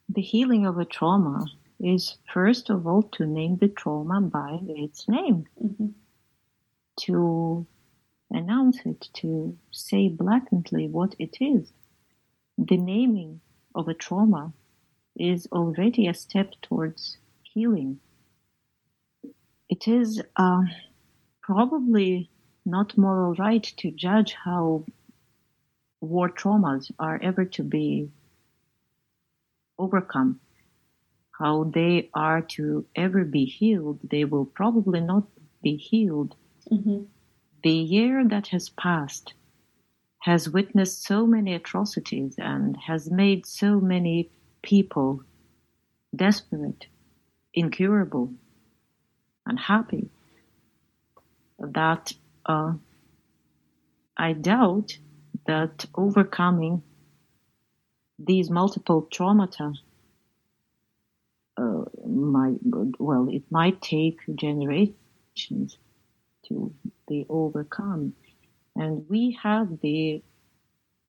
[0.08, 1.46] the healing of a trauma
[1.80, 5.88] is first of all to name the trauma by its name, mm-hmm.
[7.00, 7.66] To
[8.32, 11.72] announce it, to say blatantly what it is.
[12.58, 13.42] The naming
[13.76, 14.54] of a trauma
[15.18, 18.00] is already a step towards healing
[19.70, 20.64] it is uh,
[21.42, 22.30] probably
[22.66, 24.84] not moral right to judge how
[26.02, 28.10] war traumas are ever to be
[29.78, 30.40] overcome,
[31.40, 34.00] how they are to ever be healed.
[34.04, 35.24] They will probably not
[35.62, 36.36] be healed.
[36.72, 37.04] Mm-hmm.
[37.64, 39.34] The year that has passed
[40.20, 44.30] has witnessed so many atrocities and has made so many
[44.62, 45.24] people
[46.16, 46.88] desperate,
[47.54, 48.34] incurable
[49.46, 50.10] unhappy,
[51.60, 52.14] that
[52.46, 52.74] uh,
[54.18, 54.98] I doubt
[55.48, 56.84] that overcoming
[58.20, 59.74] these multiple traumata
[61.58, 62.60] uh, might
[63.00, 65.78] well it might take generations
[66.50, 66.74] to
[67.08, 68.14] be overcome
[68.76, 70.22] and we have the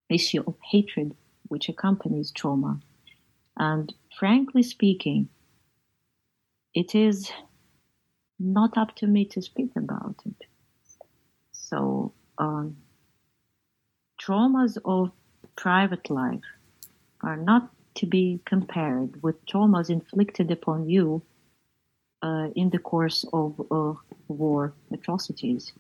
[0.08, 1.14] issue of hatred
[1.48, 2.78] which accompanies trauma
[3.56, 5.28] and frankly speaking
[6.74, 7.30] it is
[8.38, 10.46] not up to me to speak about it.
[11.52, 12.76] So, um,
[14.20, 15.12] traumas of
[15.56, 16.40] private life
[17.22, 21.22] are not to be compared with traumas inflicted upon you
[22.22, 23.94] in the course of uh,
[24.28, 25.72] war atrocities.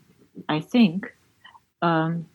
[0.48, 1.14] I think
[1.82, 2.26] um,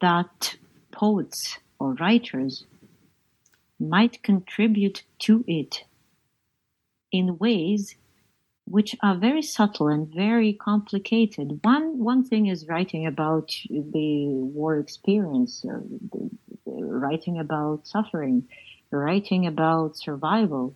[0.00, 0.56] that
[0.90, 2.64] poets or writers
[3.78, 5.84] might contribute to it
[7.12, 7.96] in ways
[8.66, 11.60] which are very subtle and very complicated.
[11.62, 15.80] One one thing is writing about the war experience, uh,
[16.12, 16.30] the,
[16.64, 18.48] the, writing about suffering,
[18.90, 20.74] writing about survival,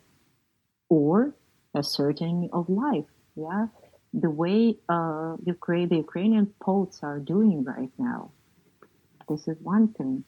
[0.87, 1.33] or
[1.75, 3.05] asserting of life.
[3.35, 3.67] Yeah,
[4.13, 8.31] the way uh, Ukraine, the Ukrainian poets are doing right now.
[9.27, 10.23] This is one thing.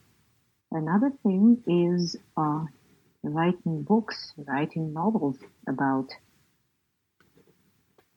[0.70, 2.64] Another thing is uh,
[3.22, 6.08] writing books, writing novels about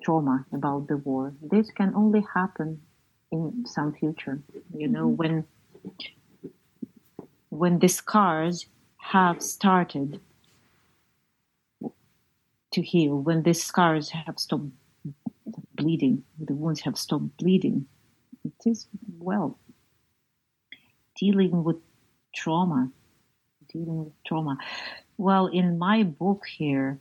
[0.04, 1.34] trauma about the war.
[1.42, 2.82] This can only happen
[3.32, 4.42] in some future.
[4.74, 5.16] You know, mm-hmm.
[5.16, 5.46] when
[7.50, 10.20] when the scars have started
[12.76, 14.70] to heal, when the scars have stopped
[15.76, 17.88] bleeding, the wounds have stopped bleeding,
[18.44, 19.58] it is well
[21.18, 21.78] dealing with
[22.36, 22.92] trauma,
[23.72, 24.58] dealing with trauma.
[25.18, 27.00] Well, in my book here,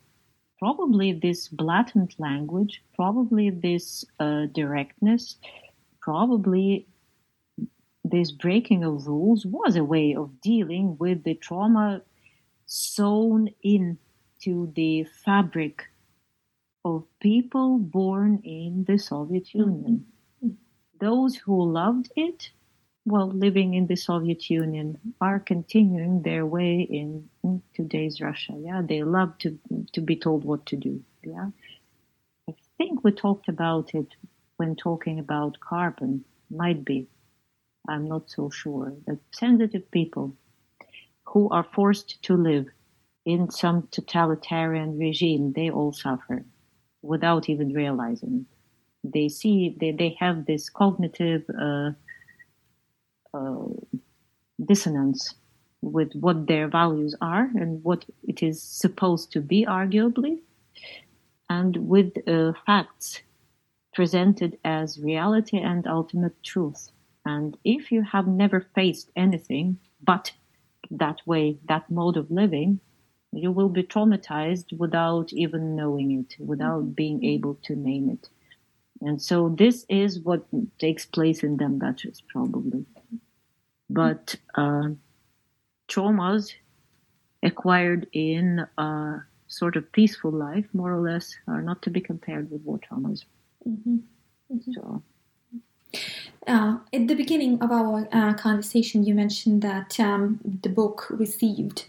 [0.61, 5.37] probably this blatant language, probably this uh, directness,
[6.01, 6.87] probably
[8.05, 12.03] this breaking of rules was a way of dealing with the trauma
[12.67, 13.49] sewn
[14.47, 15.85] into the fabric
[16.85, 20.07] of people born in the Soviet Union.
[20.45, 20.55] Mm-hmm.
[21.01, 22.51] Those who loved it
[23.07, 28.55] well, living in the Soviet Union are continuing their way in, in, today's Russia.
[28.59, 29.59] Yeah, they love to
[29.93, 31.03] to be told what to do.
[31.23, 31.51] Yeah,
[32.49, 34.09] I think we talked about it
[34.57, 36.25] when talking about carbon.
[36.49, 37.07] Might be,
[37.87, 38.95] I'm not so sure.
[39.07, 40.35] That sensitive people
[41.27, 42.69] who are forced to live
[43.25, 46.45] in some totalitarian regime, they all suffer
[47.03, 48.47] without even realizing.
[49.03, 51.43] They see they they have this cognitive.
[51.51, 51.93] Uh,
[53.35, 53.67] uh,
[54.65, 55.35] dissonance
[55.83, 60.39] with what their values are and what it is supposed to be, arguably,
[61.51, 63.21] and with uh, facts
[63.93, 66.91] presented as reality and ultimate truth.
[67.27, 70.33] And if you have never faced anything but
[70.91, 72.81] that way, that mode of living,
[73.37, 78.29] you will be traumatized without even knowing it, without being able to name it.
[79.01, 80.47] And so this is what
[80.79, 82.87] takes place in them Donbass, probably
[83.91, 84.89] but uh,
[85.89, 86.53] traumas
[87.43, 92.51] acquired in a sort of peaceful life, more or less, are not to be compared
[92.51, 93.25] with war traumas.
[93.69, 93.97] Mm-hmm.
[94.53, 94.73] Mm-hmm.
[94.73, 95.03] So.
[96.47, 101.85] Uh, at the beginning of our uh, conversation, you mentioned that um, the book received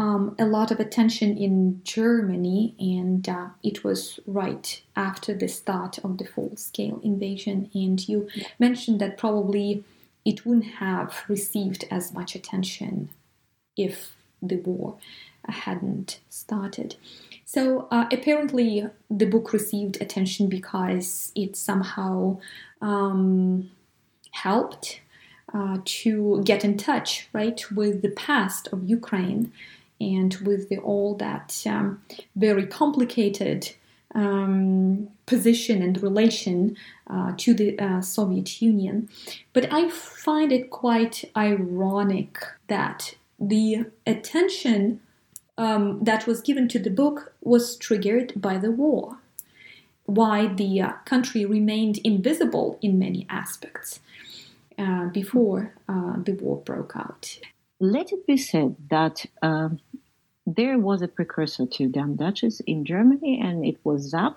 [0.00, 5.98] um, a lot of attention in Germany, and uh, it was right after the start
[5.98, 7.70] of the full scale invasion.
[7.74, 8.26] And you
[8.58, 9.84] mentioned that probably
[10.24, 13.10] it wouldn't have received as much attention
[13.76, 14.96] if the war
[15.46, 16.96] hadn't started.
[17.44, 22.38] So uh, apparently, the book received attention because it somehow
[22.80, 23.68] um,
[24.30, 25.02] helped
[25.52, 29.52] uh, to get in touch, right, with the past of Ukraine
[30.00, 32.02] and with the, all that um,
[32.36, 33.72] very complicated
[34.14, 36.76] um, position and relation
[37.08, 39.08] uh, to the uh, Soviet Union.
[39.52, 45.00] But I find it quite ironic that the attention
[45.56, 49.18] um, that was given to the book was triggered by the war.
[50.06, 54.00] Why the uh, country remained invisible in many aspects
[54.78, 57.38] uh, before uh, the war broke out.
[57.80, 59.80] Let it be said that um,
[60.46, 64.36] there was a precursor to Dam Duchess in Germany, and it was Zap,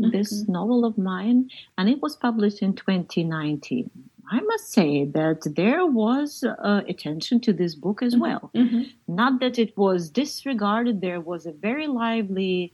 [0.00, 0.10] mm-hmm.
[0.10, 3.90] this novel of mine, and it was published in 2019.
[4.30, 8.22] I must say that there was uh, attention to this book as mm-hmm.
[8.22, 8.50] well.
[8.54, 8.82] Mm-hmm.
[9.14, 12.72] Not that it was disregarded, there was a very lively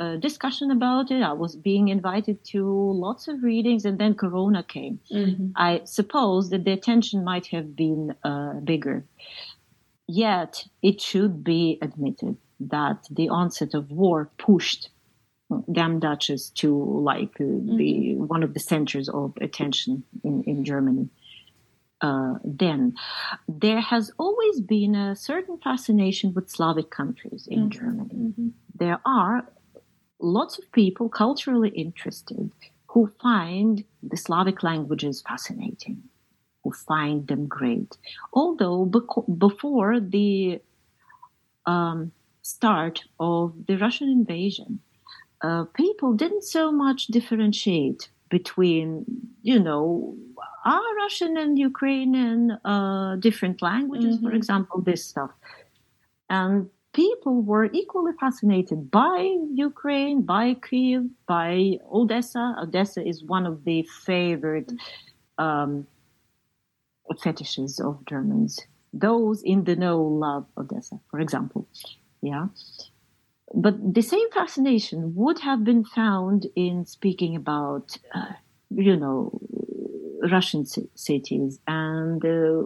[0.00, 1.22] uh, discussion about it.
[1.22, 5.00] I was being invited to lots of readings, and then Corona came.
[5.12, 5.48] Mm-hmm.
[5.56, 9.04] I suppose that the attention might have been uh, bigger.
[10.08, 14.88] Yet it should be admitted that the onset of war pushed
[15.70, 18.26] Dam Duchess to like uh, mm-hmm.
[18.26, 21.08] one of the centers of attention in, in Germany.
[22.00, 22.94] Uh, then
[23.48, 27.70] there has always been a certain fascination with Slavic countries in mm-hmm.
[27.70, 28.14] Germany.
[28.14, 28.48] Mm-hmm.
[28.74, 29.48] There are
[30.20, 32.50] lots of people culturally interested
[32.88, 36.02] who find the Slavic languages fascinating
[36.68, 37.96] who find them great.
[38.32, 38.84] Although
[39.38, 40.60] before the
[41.66, 42.12] um,
[42.42, 44.80] start of the Russian invasion,
[45.42, 49.04] uh, people didn't so much differentiate between,
[49.42, 50.16] you know,
[50.64, 54.28] are Russian and Ukrainian uh, different languages, mm-hmm.
[54.28, 55.30] for example, this stuff.
[56.28, 62.56] And people were equally fascinated by Ukraine, by Kiev, by Odessa.
[62.60, 64.70] Odessa is one of the favorite
[65.38, 65.86] um,
[67.22, 68.60] fetishes of Germans.
[68.92, 71.66] Those in the know love Odessa, for example.
[72.22, 72.48] Yeah.
[73.54, 78.32] But the same fascination would have been found in speaking about, uh,
[78.70, 79.40] you know,
[80.30, 82.62] Russian cities and uh,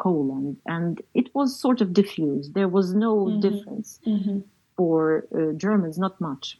[0.00, 2.54] Poland, and it was sort of diffused.
[2.54, 3.40] There was no mm-hmm.
[3.40, 4.40] difference mm-hmm.
[4.76, 6.58] for uh, Germans, not much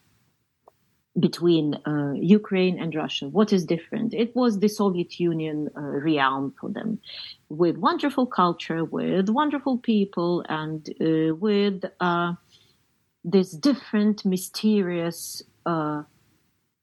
[1.18, 3.28] between uh, Ukraine and Russia.
[3.28, 4.14] What is different?
[4.14, 7.00] It was the Soviet Union uh, realm for them,
[7.48, 12.34] with wonderful culture, with wonderful people, and uh, with uh,
[13.24, 16.02] this different, mysterious, uh,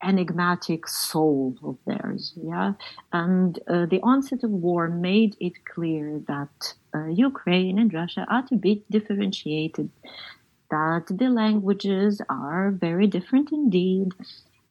[0.03, 2.33] enigmatic soul of theirs.
[2.35, 2.73] Yeah,
[3.13, 6.73] and uh, the onset of war made it clear that
[7.11, 9.89] Ukraine and Russia are to be differentiated
[10.69, 14.09] that the languages are very different indeed,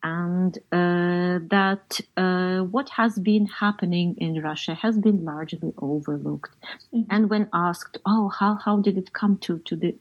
[0.03, 6.55] and uh, that uh, what has been happening in Russia has been largely overlooked.
[6.95, 7.03] Mm-hmm.
[7.11, 9.95] And when asked, "Oh, how how did it come to to the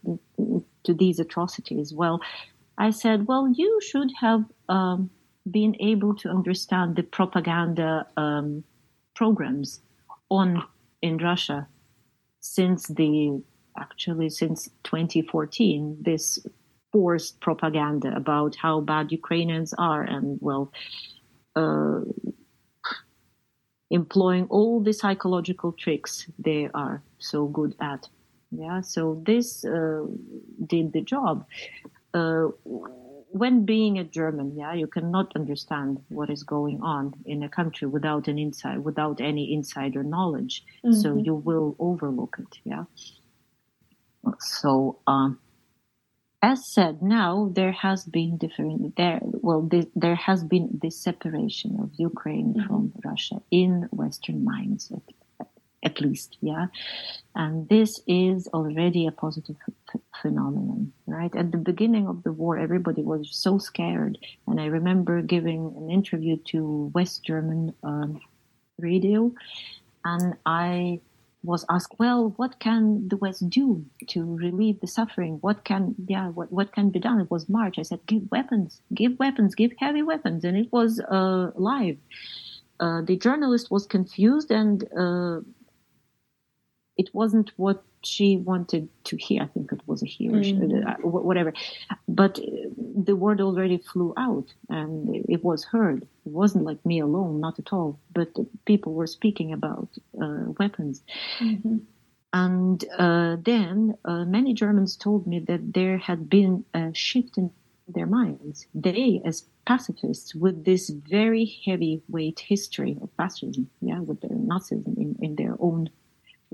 [0.84, 2.22] to these atrocities?" Well,
[2.78, 5.10] I said, "Well, you should have um,
[5.50, 8.64] been able to understand the propaganda um,
[9.16, 9.82] programs
[10.30, 10.64] on
[11.02, 11.68] in Russia
[12.41, 13.41] since the
[13.78, 16.39] actually since 2014 this
[16.91, 20.71] forced propaganda about how bad Ukrainians are and well
[21.55, 22.01] uh,
[23.89, 28.07] employing all the psychological tricks they are so good at
[28.51, 30.05] yeah so this uh,
[30.65, 31.45] did the job
[32.13, 32.47] uh,
[33.36, 37.86] when being a German, yeah, you cannot understand what is going on in a country
[37.86, 40.63] without an insight, without any insider knowledge.
[40.86, 41.01] Mm-hmm.
[41.01, 42.86] So you will overlook it, yeah.
[44.39, 45.39] So, um,
[46.41, 49.19] as said, now there has been different there.
[49.23, 52.67] Well, this, there has been this separation of Ukraine mm-hmm.
[52.67, 55.47] from Russia in Western minds, at,
[55.84, 56.67] at, least, yeah.
[57.34, 61.36] And this is already a positive f- phenomenon, right?
[61.36, 65.89] At the beginning of the war, everybody was so scared, and I remember giving an
[65.89, 68.21] interview to West German um,
[68.78, 69.32] radio,
[70.03, 70.99] and I
[71.46, 75.38] was asked, well, what can the West do to relieve the suffering?
[75.41, 77.22] What can, yeah, what, what can be done?
[77.22, 77.80] It was March.
[77.80, 80.43] I said, give weapons, give weapons, give heavy weapons.
[80.43, 81.98] And it was uh, live.
[82.80, 85.39] uh, the journalist was confused and uh,
[86.98, 89.43] it wasn't what she wanted to hear.
[89.43, 90.88] I think it was a he or mm.
[90.88, 91.54] uh, whatever.
[92.08, 92.39] But
[92.78, 96.04] the word already flew out and it was heard.
[96.26, 98.00] It wasn't like me alone, not at all.
[98.14, 98.30] But
[98.66, 99.89] people were speaking about
[100.22, 101.02] uh, weapons.
[101.39, 101.78] Mm-hmm.
[102.34, 107.50] And uh, then uh, many Germans told me that there had been a shift in
[107.88, 108.68] their minds.
[108.74, 115.16] They, as pacifists, with this very heavyweight history of fascism, yeah, with the Nazism in,
[115.22, 115.89] in their own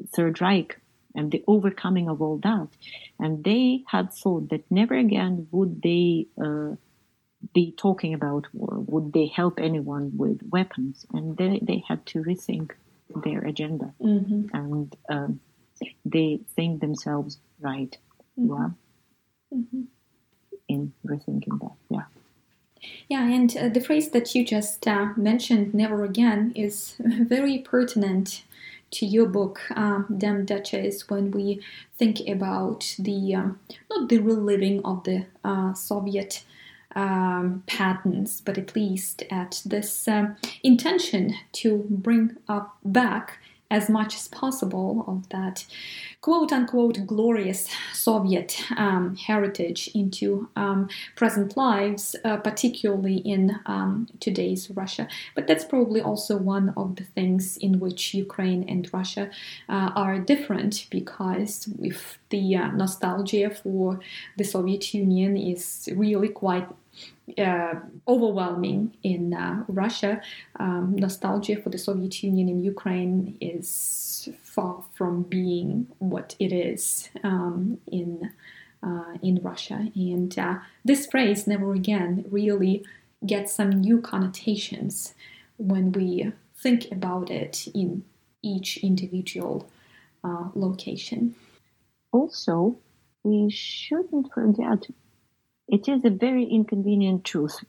[0.08, 0.78] Third Reich
[1.16, 2.68] and the overcoming of all that,
[3.20, 6.76] and they had thought that never again would they uh,
[7.54, 12.24] be talking about war, would they help anyone with weapons, and they, they had to
[12.24, 12.72] rethink
[13.24, 13.94] their agenda.
[14.02, 14.56] Mm-hmm.
[14.56, 15.40] And um,
[16.06, 17.98] they think themselves right.
[18.40, 18.54] Mm-hmm.
[18.54, 18.70] Yeah.
[19.58, 19.82] Mm-hmm.
[20.68, 21.76] In rethinking that.
[21.90, 22.04] Yeah.
[23.10, 28.44] Yeah, and uh, the phrase that you just uh, mentioned, never again, is very pertinent
[28.92, 31.62] to your book, uh, Dam Duchess, when we
[31.98, 36.44] think about the, um, not the reliving of the uh, Soviet
[36.96, 40.34] um, patterns, but at least at this uh,
[40.64, 43.40] intention to bring up back
[43.72, 45.66] as much as possible of that
[46.20, 54.70] quote unquote glorious Soviet um, heritage into um, present lives, uh, particularly in um, today's
[54.70, 55.08] Russia.
[55.34, 59.32] But that's probably also one of the things in which Ukraine and Russia
[59.68, 64.00] uh, are different because if the uh, nostalgia for
[64.38, 66.68] the Soviet Union is really quite
[67.38, 67.76] uh,
[68.08, 70.22] overwhelming in uh, Russia.
[70.60, 77.10] Um, nostalgia for the Soviet Union in Ukraine is far from being what it is
[77.24, 78.32] um, in
[78.84, 82.84] uh, in Russia, and uh, this phrase "never again" really
[83.26, 85.14] gets some new connotations
[85.58, 88.04] when we think about it in
[88.42, 89.70] each individual
[90.24, 91.36] uh, location.
[92.12, 92.76] Also,
[93.24, 94.88] we shouldn't forget
[95.72, 97.64] it is a very inconvenient truth,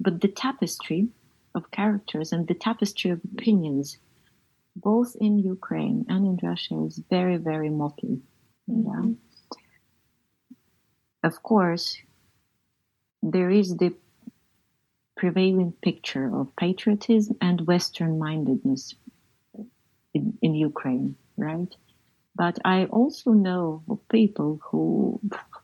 [0.00, 1.08] but the tapestry
[1.54, 3.98] of characters and the tapestry of opinions,
[4.74, 7.68] both in Ukraine and in Russia, is very, very.
[7.68, 8.18] Mm-hmm.
[8.68, 9.14] Yeah.
[11.22, 11.98] Of course,
[13.22, 13.94] there is the
[15.14, 18.94] prevailing picture of patriotism and Western mindedness
[20.14, 21.72] in, in Ukraine, right?
[22.34, 25.20] But I also know of people who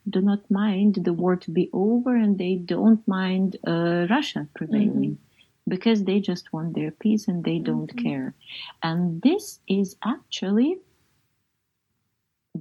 [0.08, 5.12] do not mind the war to be over and they don't mind uh, Russia prevailing.
[5.12, 5.24] Mm-hmm.
[5.68, 8.08] Because they just want their peace and they don't mm-hmm.
[8.08, 8.34] care.
[8.82, 10.78] And this is actually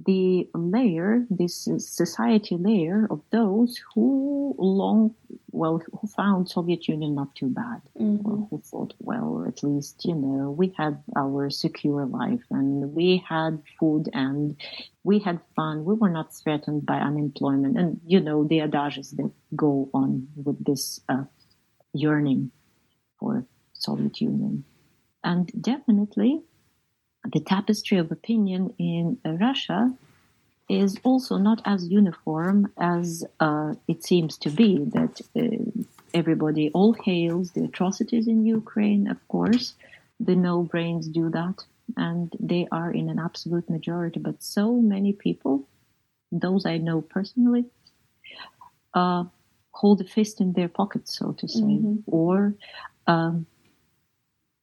[0.04, 5.14] the layer, this society layer of those who long,
[5.52, 8.44] well, who found Soviet Union not too bad, mm-hmm.
[8.50, 13.62] who thought, well, at least you know we had our secure life and we had
[13.78, 14.56] food and
[15.04, 15.84] we had fun.
[15.84, 20.64] We were not threatened by unemployment, and you know the adages that go on with
[20.64, 21.24] this uh,
[21.92, 22.50] yearning
[23.18, 24.64] for Soviet Union,
[25.24, 26.42] and definitely
[27.32, 29.92] the tapestry of opinion in uh, Russia
[30.68, 34.84] is also not as uniform as uh, it seems to be.
[34.96, 39.74] That uh, everybody all hails the atrocities in Ukraine, of course.
[40.20, 41.64] The no brains do that,
[41.96, 44.20] and they are in an absolute majority.
[44.20, 45.66] But so many people,
[46.32, 47.64] those I know personally,
[48.94, 49.24] uh,
[49.70, 51.96] hold a fist in their pocket, so to say, mm-hmm.
[52.06, 52.54] or
[53.06, 53.46] um,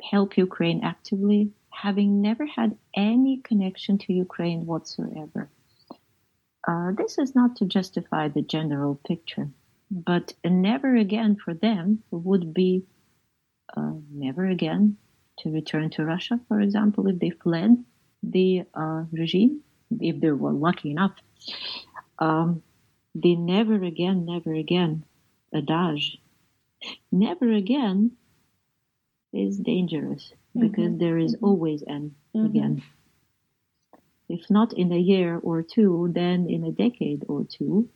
[0.01, 5.49] help Ukraine actively having never had any connection to Ukraine whatsoever.
[6.67, 9.49] Uh, this is not to justify the general picture,
[9.91, 12.83] but never again for them would be
[13.75, 14.97] uh, never again
[15.39, 17.83] to return to Russia, for example, if they fled
[18.23, 19.61] the uh, regime,
[19.99, 21.15] if they were lucky enough.
[22.19, 22.63] Um,
[23.13, 25.03] the never again, never again
[25.53, 26.17] adage,
[27.11, 28.11] never again
[29.33, 30.97] is dangerous because mm-hmm.
[30.97, 31.45] there is mm-hmm.
[31.45, 32.45] always an mm-hmm.
[32.45, 32.83] again.
[34.27, 37.89] If not in a year or two, then in a decade or two.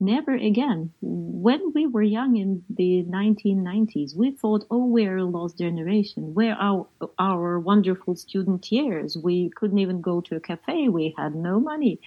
[0.00, 0.92] Never again.
[1.00, 6.34] When we were young in the 1990s, we thought, oh, we're a lost generation.
[6.34, 6.86] Where are
[7.18, 9.16] our wonderful student years?
[9.16, 10.88] We couldn't even go to a cafe.
[10.88, 12.00] We had no money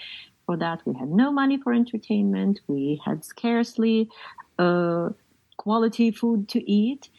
[0.46, 0.82] for that.
[0.86, 2.60] We had no money for entertainment.
[2.68, 4.10] We had scarcely
[4.60, 5.10] uh,
[5.58, 7.10] quality food to eat.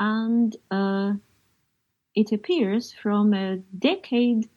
[0.00, 1.14] And uh,
[2.18, 4.48] it appears from a decade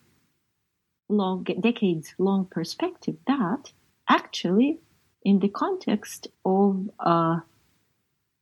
[1.08, 3.72] long, decades long perspective that
[4.10, 4.80] actually,
[5.24, 7.40] in the context of, uh,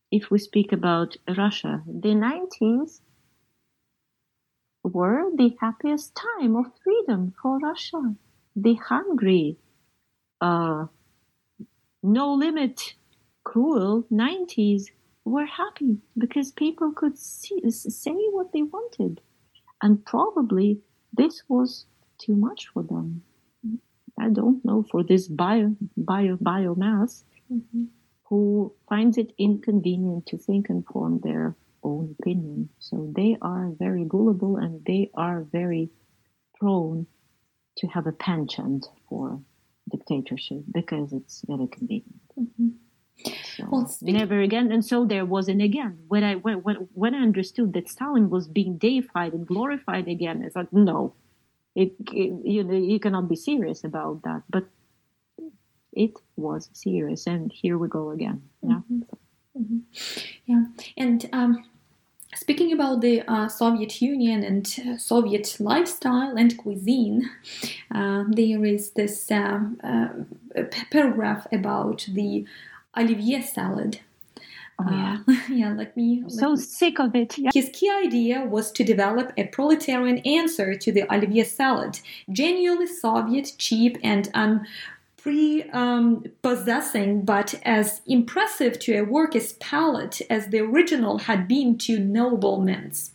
[0.10, 3.02] if we speak about Russia, the 90s
[4.84, 8.16] were the happiest time of freedom for Russia.
[8.56, 9.58] The hungry,
[10.40, 10.86] uh,
[12.02, 12.94] no limit,
[13.44, 14.86] cruel 90s
[15.26, 19.22] were happy because people could see, say what they wanted.
[19.82, 20.82] And probably
[21.14, 21.86] this was
[22.20, 23.24] too much for them.
[24.20, 27.86] I don't know, for this bio, bio, biomass mm-hmm.
[28.26, 32.70] who finds it inconvenient to think and form their own opinion.
[32.80, 35.90] So they are very gullible and they are very
[36.60, 37.08] prone
[37.78, 39.40] to have a penchant for
[39.90, 42.22] dictatorship because it's very convenient.
[42.38, 42.70] Mm-hmm.
[43.26, 44.72] So well, never again.
[44.72, 46.00] And so there wasn't again.
[46.08, 46.58] When I when,
[46.94, 51.14] when I understood that Stalin was being deified and glorified again, I thought, no,
[51.76, 54.44] it, it you know you cannot be serious about that.
[54.50, 54.66] But
[55.94, 58.42] it was serious, and here we go again.
[58.62, 58.82] Yeah.
[58.92, 59.62] Mm-hmm.
[59.62, 59.80] Mm-hmm.
[60.46, 60.64] Yeah,
[60.98, 61.66] and um,
[62.36, 67.30] speaking about the uh, Soviet Union and uh, Soviet lifestyle and cuisine,
[67.94, 72.46] uh, there is this um, uh, paragraph about the
[72.98, 74.00] Olivier salad.
[74.80, 75.18] Oh, yeah.
[75.28, 76.22] Uh, yeah, let me.
[76.24, 76.58] Let so me.
[76.58, 77.38] sick of it.
[77.38, 77.52] Yeah.
[77.54, 82.00] His key idea was to develop a proletarian answer to the Olivier salad,
[82.32, 84.66] genuinely Soviet, cheap, and un
[85.22, 92.00] prepossessing, um, but as impressive to a worker's palate as the original had been to
[92.00, 93.12] noblemen's.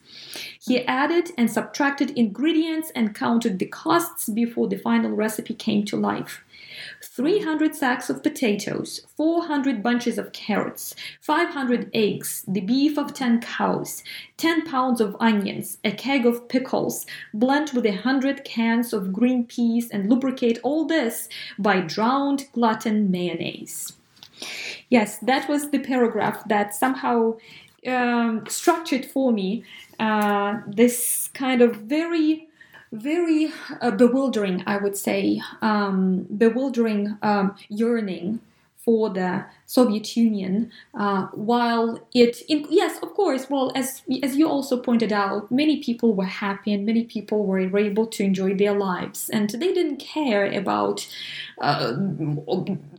[0.63, 5.97] He added and subtracted ingredients and counted the costs before the final recipe came to
[5.97, 6.45] life.
[7.05, 14.03] 300 sacks of potatoes, 400 bunches of carrots, 500 eggs, the beef of 10 cows,
[14.37, 19.45] 10 pounds of onions, a keg of pickles, blend with a hundred cans of green
[19.45, 21.29] peas, and lubricate all this
[21.59, 23.93] by drowned glutton mayonnaise.
[24.89, 27.37] Yes, that was the paragraph that somehow
[27.87, 29.65] um, structured for me
[30.01, 32.49] uh, this kind of very
[32.95, 38.41] very uh, bewildering, I would say, um, bewildering um, yearning
[38.77, 44.49] for the Soviet Union, uh, while it, in, yes, of course, well, as as you
[44.49, 48.75] also pointed out, many people were happy and many people were able to enjoy their
[48.75, 51.07] lives, and they didn't care about
[51.61, 51.95] uh,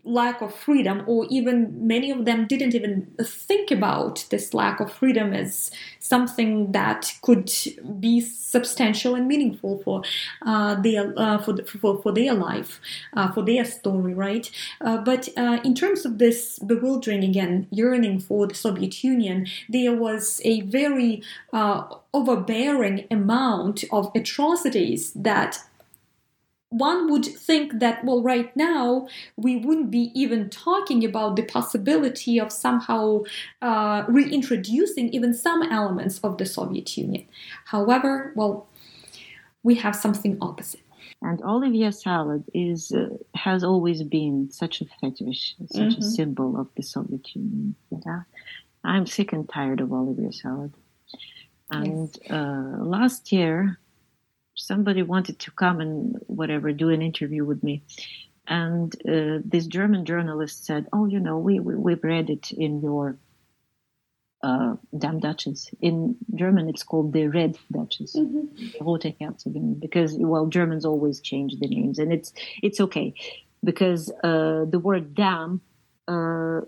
[0.03, 4.91] lack of freedom, or even many of them didn't even think about this lack of
[4.91, 7.51] freedom as something that could
[7.99, 10.01] be substantial and meaningful for
[10.45, 12.79] uh, their uh, for, for for their life,
[13.13, 14.49] uh, for their story, right?
[14.81, 15.27] Uh, but
[15.63, 21.21] in terms of this bewildering again yearning for the Soviet Union, there was a very
[21.53, 21.83] uh,
[22.13, 25.59] overbearing amount of atrocities that
[26.69, 32.39] one would think that, well, right now we wouldn't be even talking about the possibility
[32.39, 33.23] of somehow
[33.61, 37.25] uh, reintroducing even some elements of the Soviet Union.
[37.65, 38.67] However, well,
[39.63, 40.84] we have something opposite.
[41.25, 45.99] And Olivier salad is uh, has always been such a fetish, such mm-hmm.
[45.99, 47.75] a symbol of the Soviet Union.
[47.89, 48.21] Yeah?
[48.83, 50.73] I'm sick and tired of Olivier salad.
[51.71, 52.31] And yes.
[52.31, 53.79] uh, last year,
[54.53, 57.81] somebody wanted to come and whatever do an interview with me,
[58.47, 62.81] and uh, this German journalist said, "Oh, you know, we, we we've read it in
[62.81, 63.17] your
[64.45, 65.71] uh, Dam Duchess.
[65.81, 68.85] In German, it's called the Red Duchess, mm-hmm.
[68.85, 72.31] Rote Herzogin, because well, Germans always change the names, and it's
[72.61, 73.13] it's okay
[73.63, 75.61] because uh, the word Dame
[76.07, 76.61] uh,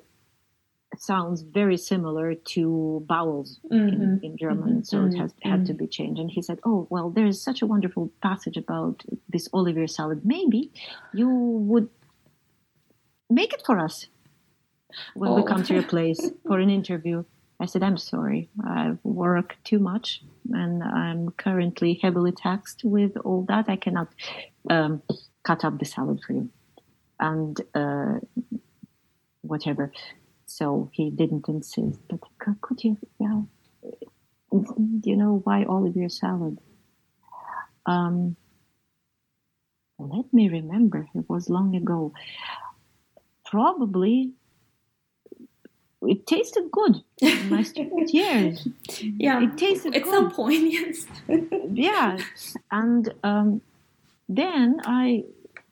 [0.97, 4.01] sounds very similar to bowels mm-hmm.
[4.03, 4.89] in, in, German, mm-hmm.
[4.89, 5.85] so it has had to mm-hmm.
[5.85, 6.19] be changed.
[6.19, 10.21] And he said, "Oh well, there is such a wonderful passage about this Olivier salad.
[10.25, 10.71] Maybe
[11.13, 11.89] you would
[13.29, 14.07] make it for us."
[15.15, 15.35] when oh.
[15.35, 17.23] we come to your place for an interview.
[17.59, 18.49] I said, I'm sorry.
[18.63, 23.65] I work too much and I'm currently heavily taxed with all that.
[23.67, 24.09] I cannot
[24.69, 25.01] um,
[25.43, 26.49] cut up the salad for you.
[27.19, 28.19] And uh,
[29.41, 29.91] whatever.
[30.45, 31.99] So he didn't insist.
[32.07, 32.19] But
[32.61, 33.41] could you, yeah,
[34.51, 36.59] you know, why Olivier salad?
[37.87, 38.35] Um,
[39.97, 41.07] let me remember.
[41.15, 42.13] It was long ago.
[43.45, 44.33] Probably
[46.01, 47.01] it tasted good
[47.49, 48.67] my student years.
[49.01, 50.11] Yeah, it tasted at good.
[50.11, 50.57] some point.
[50.67, 51.05] Yes.
[51.71, 52.17] yeah,
[52.71, 53.61] and um,
[54.29, 55.23] then I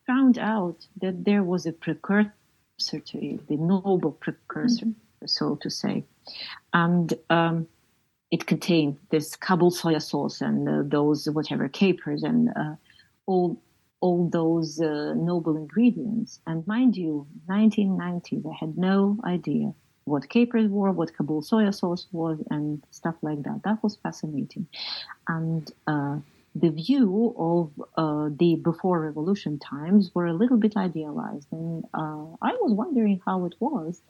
[0.07, 2.31] found out that there was a precursor
[3.05, 5.25] to it, the noble precursor, mm-hmm.
[5.25, 6.03] so to say,
[6.73, 7.67] and um,
[8.31, 12.75] it contained this Kabul soya sauce and uh, those whatever capers and uh,
[13.25, 13.61] all
[14.01, 16.39] all those uh, noble ingredients.
[16.45, 19.73] And mind you, 1990s, I had no idea
[20.05, 23.61] what capers were, what Kabul soya sauce was, and stuff like that.
[23.63, 24.67] That was fascinating.
[25.27, 26.17] And uh,
[26.53, 31.47] the view of uh, the before revolution times were a little bit idealized.
[31.51, 34.01] And uh, I was wondering how it was.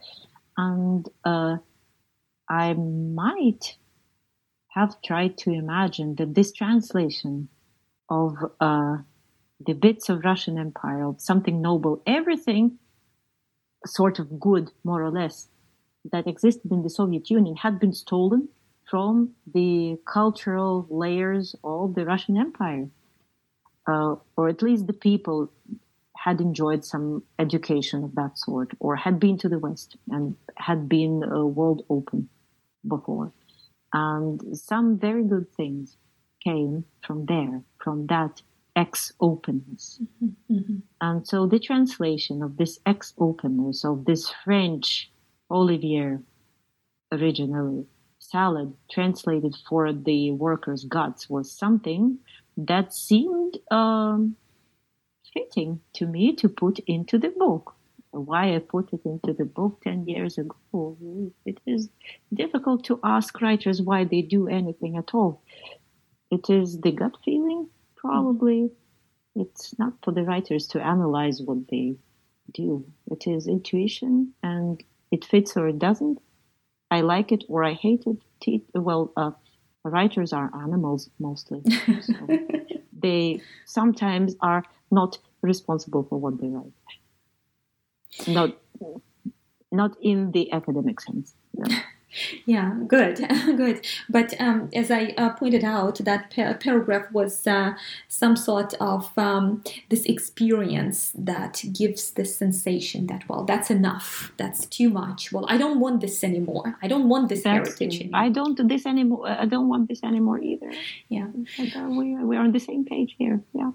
[0.57, 1.57] And uh,
[2.49, 3.77] I might
[4.69, 7.47] have tried to imagine that this translation
[8.09, 8.97] of uh,
[9.65, 12.77] the bits of Russian Empire, of something noble, everything
[13.85, 15.47] sort of good, more or less,
[16.11, 18.49] that existed in the Soviet Union had been stolen
[18.89, 22.87] from the cultural layers of the Russian Empire.
[23.87, 25.51] Uh, or at least the people
[26.17, 30.89] had enjoyed some education of that sort, or had been to the West and had
[30.89, 32.29] been uh, world open
[32.87, 33.31] before.
[33.93, 35.97] And some very good things
[36.43, 38.41] came from there, from that
[38.75, 40.01] ex openness.
[40.01, 40.77] Mm-hmm, mm-hmm.
[41.01, 45.11] And so the translation of this ex openness, of this French
[45.49, 46.19] Olivier
[47.11, 47.85] originally
[48.19, 52.17] salad translated for the workers' guts was something
[52.57, 54.35] that seemed um,
[55.33, 57.75] fitting to me to put into the book.
[58.11, 60.97] Why I put it into the book 10 years ago,
[61.45, 61.89] it is
[62.33, 65.41] difficult to ask writers why they do anything at all.
[66.31, 67.67] It is the gut feeling,
[67.97, 68.71] probably.
[69.35, 71.97] It's not for the writers to analyze what they
[72.53, 72.85] do.
[73.11, 74.81] It is intuition and
[75.15, 76.17] it fits or it doesn't.
[76.91, 78.61] I like it or I hate it.
[78.73, 79.31] Well, uh,
[79.83, 81.61] writers are animals mostly.
[82.01, 82.15] So
[83.05, 86.75] they sometimes are not responsible for what they write.
[88.27, 88.49] Not,
[89.71, 91.33] not in the academic sense.
[91.55, 91.65] No.
[92.45, 93.17] Yeah, good,
[93.57, 93.85] good.
[94.09, 97.73] But um, as I uh, pointed out, that pa- paragraph was uh,
[98.07, 104.65] some sort of um, this experience that gives the sensation that, well, that's enough, that's
[104.65, 105.31] too much.
[105.31, 106.77] Well, I don't want this anymore.
[106.81, 108.21] I don't want this heritage anymore.
[108.21, 109.27] I don't do this anymore.
[109.27, 110.71] I don't want this anymore either.
[111.09, 111.27] Yeah,
[111.59, 113.41] uh, we, we're on the same page here.
[113.53, 113.71] Yeah.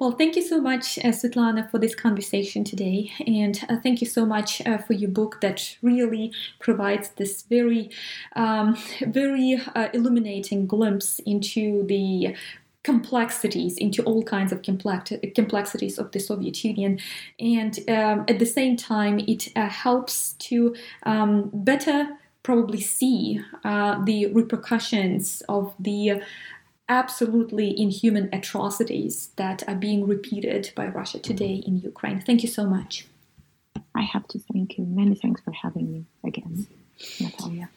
[0.00, 3.12] Well, thank you so much, uh, Svetlana, for this conversation today.
[3.26, 7.90] And uh, thank you so much uh, for your book that really provides this very,
[8.34, 8.76] um,
[9.06, 12.34] very uh, illuminating glimpse into the
[12.82, 17.00] complexities into all kinds of complexities of the Soviet Union,
[17.40, 24.04] and um, at the same time, it uh, helps to um, better probably see uh,
[24.04, 26.22] the repercussions of the
[26.88, 32.20] absolutely inhuman atrocities that are being repeated by Russia today in Ukraine.
[32.20, 33.06] Thank you so much.
[33.94, 34.84] I have to thank you.
[34.84, 36.66] Many thanks for having me again,
[37.18, 37.68] Nataliya.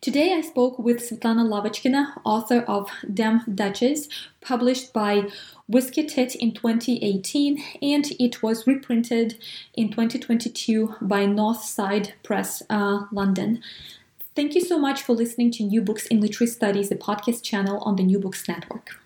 [0.00, 4.08] Today I spoke with Svetlana Lavochkina, author of Dam Duchess,
[4.40, 5.28] published by
[5.68, 9.38] Whiskey Tit in 2018, and it was reprinted
[9.74, 13.62] in 2022 by Northside Press, uh, London.
[14.40, 17.82] Thank you so much for listening to New Books in Literary Studies, the podcast channel
[17.84, 18.98] on the New Books Network.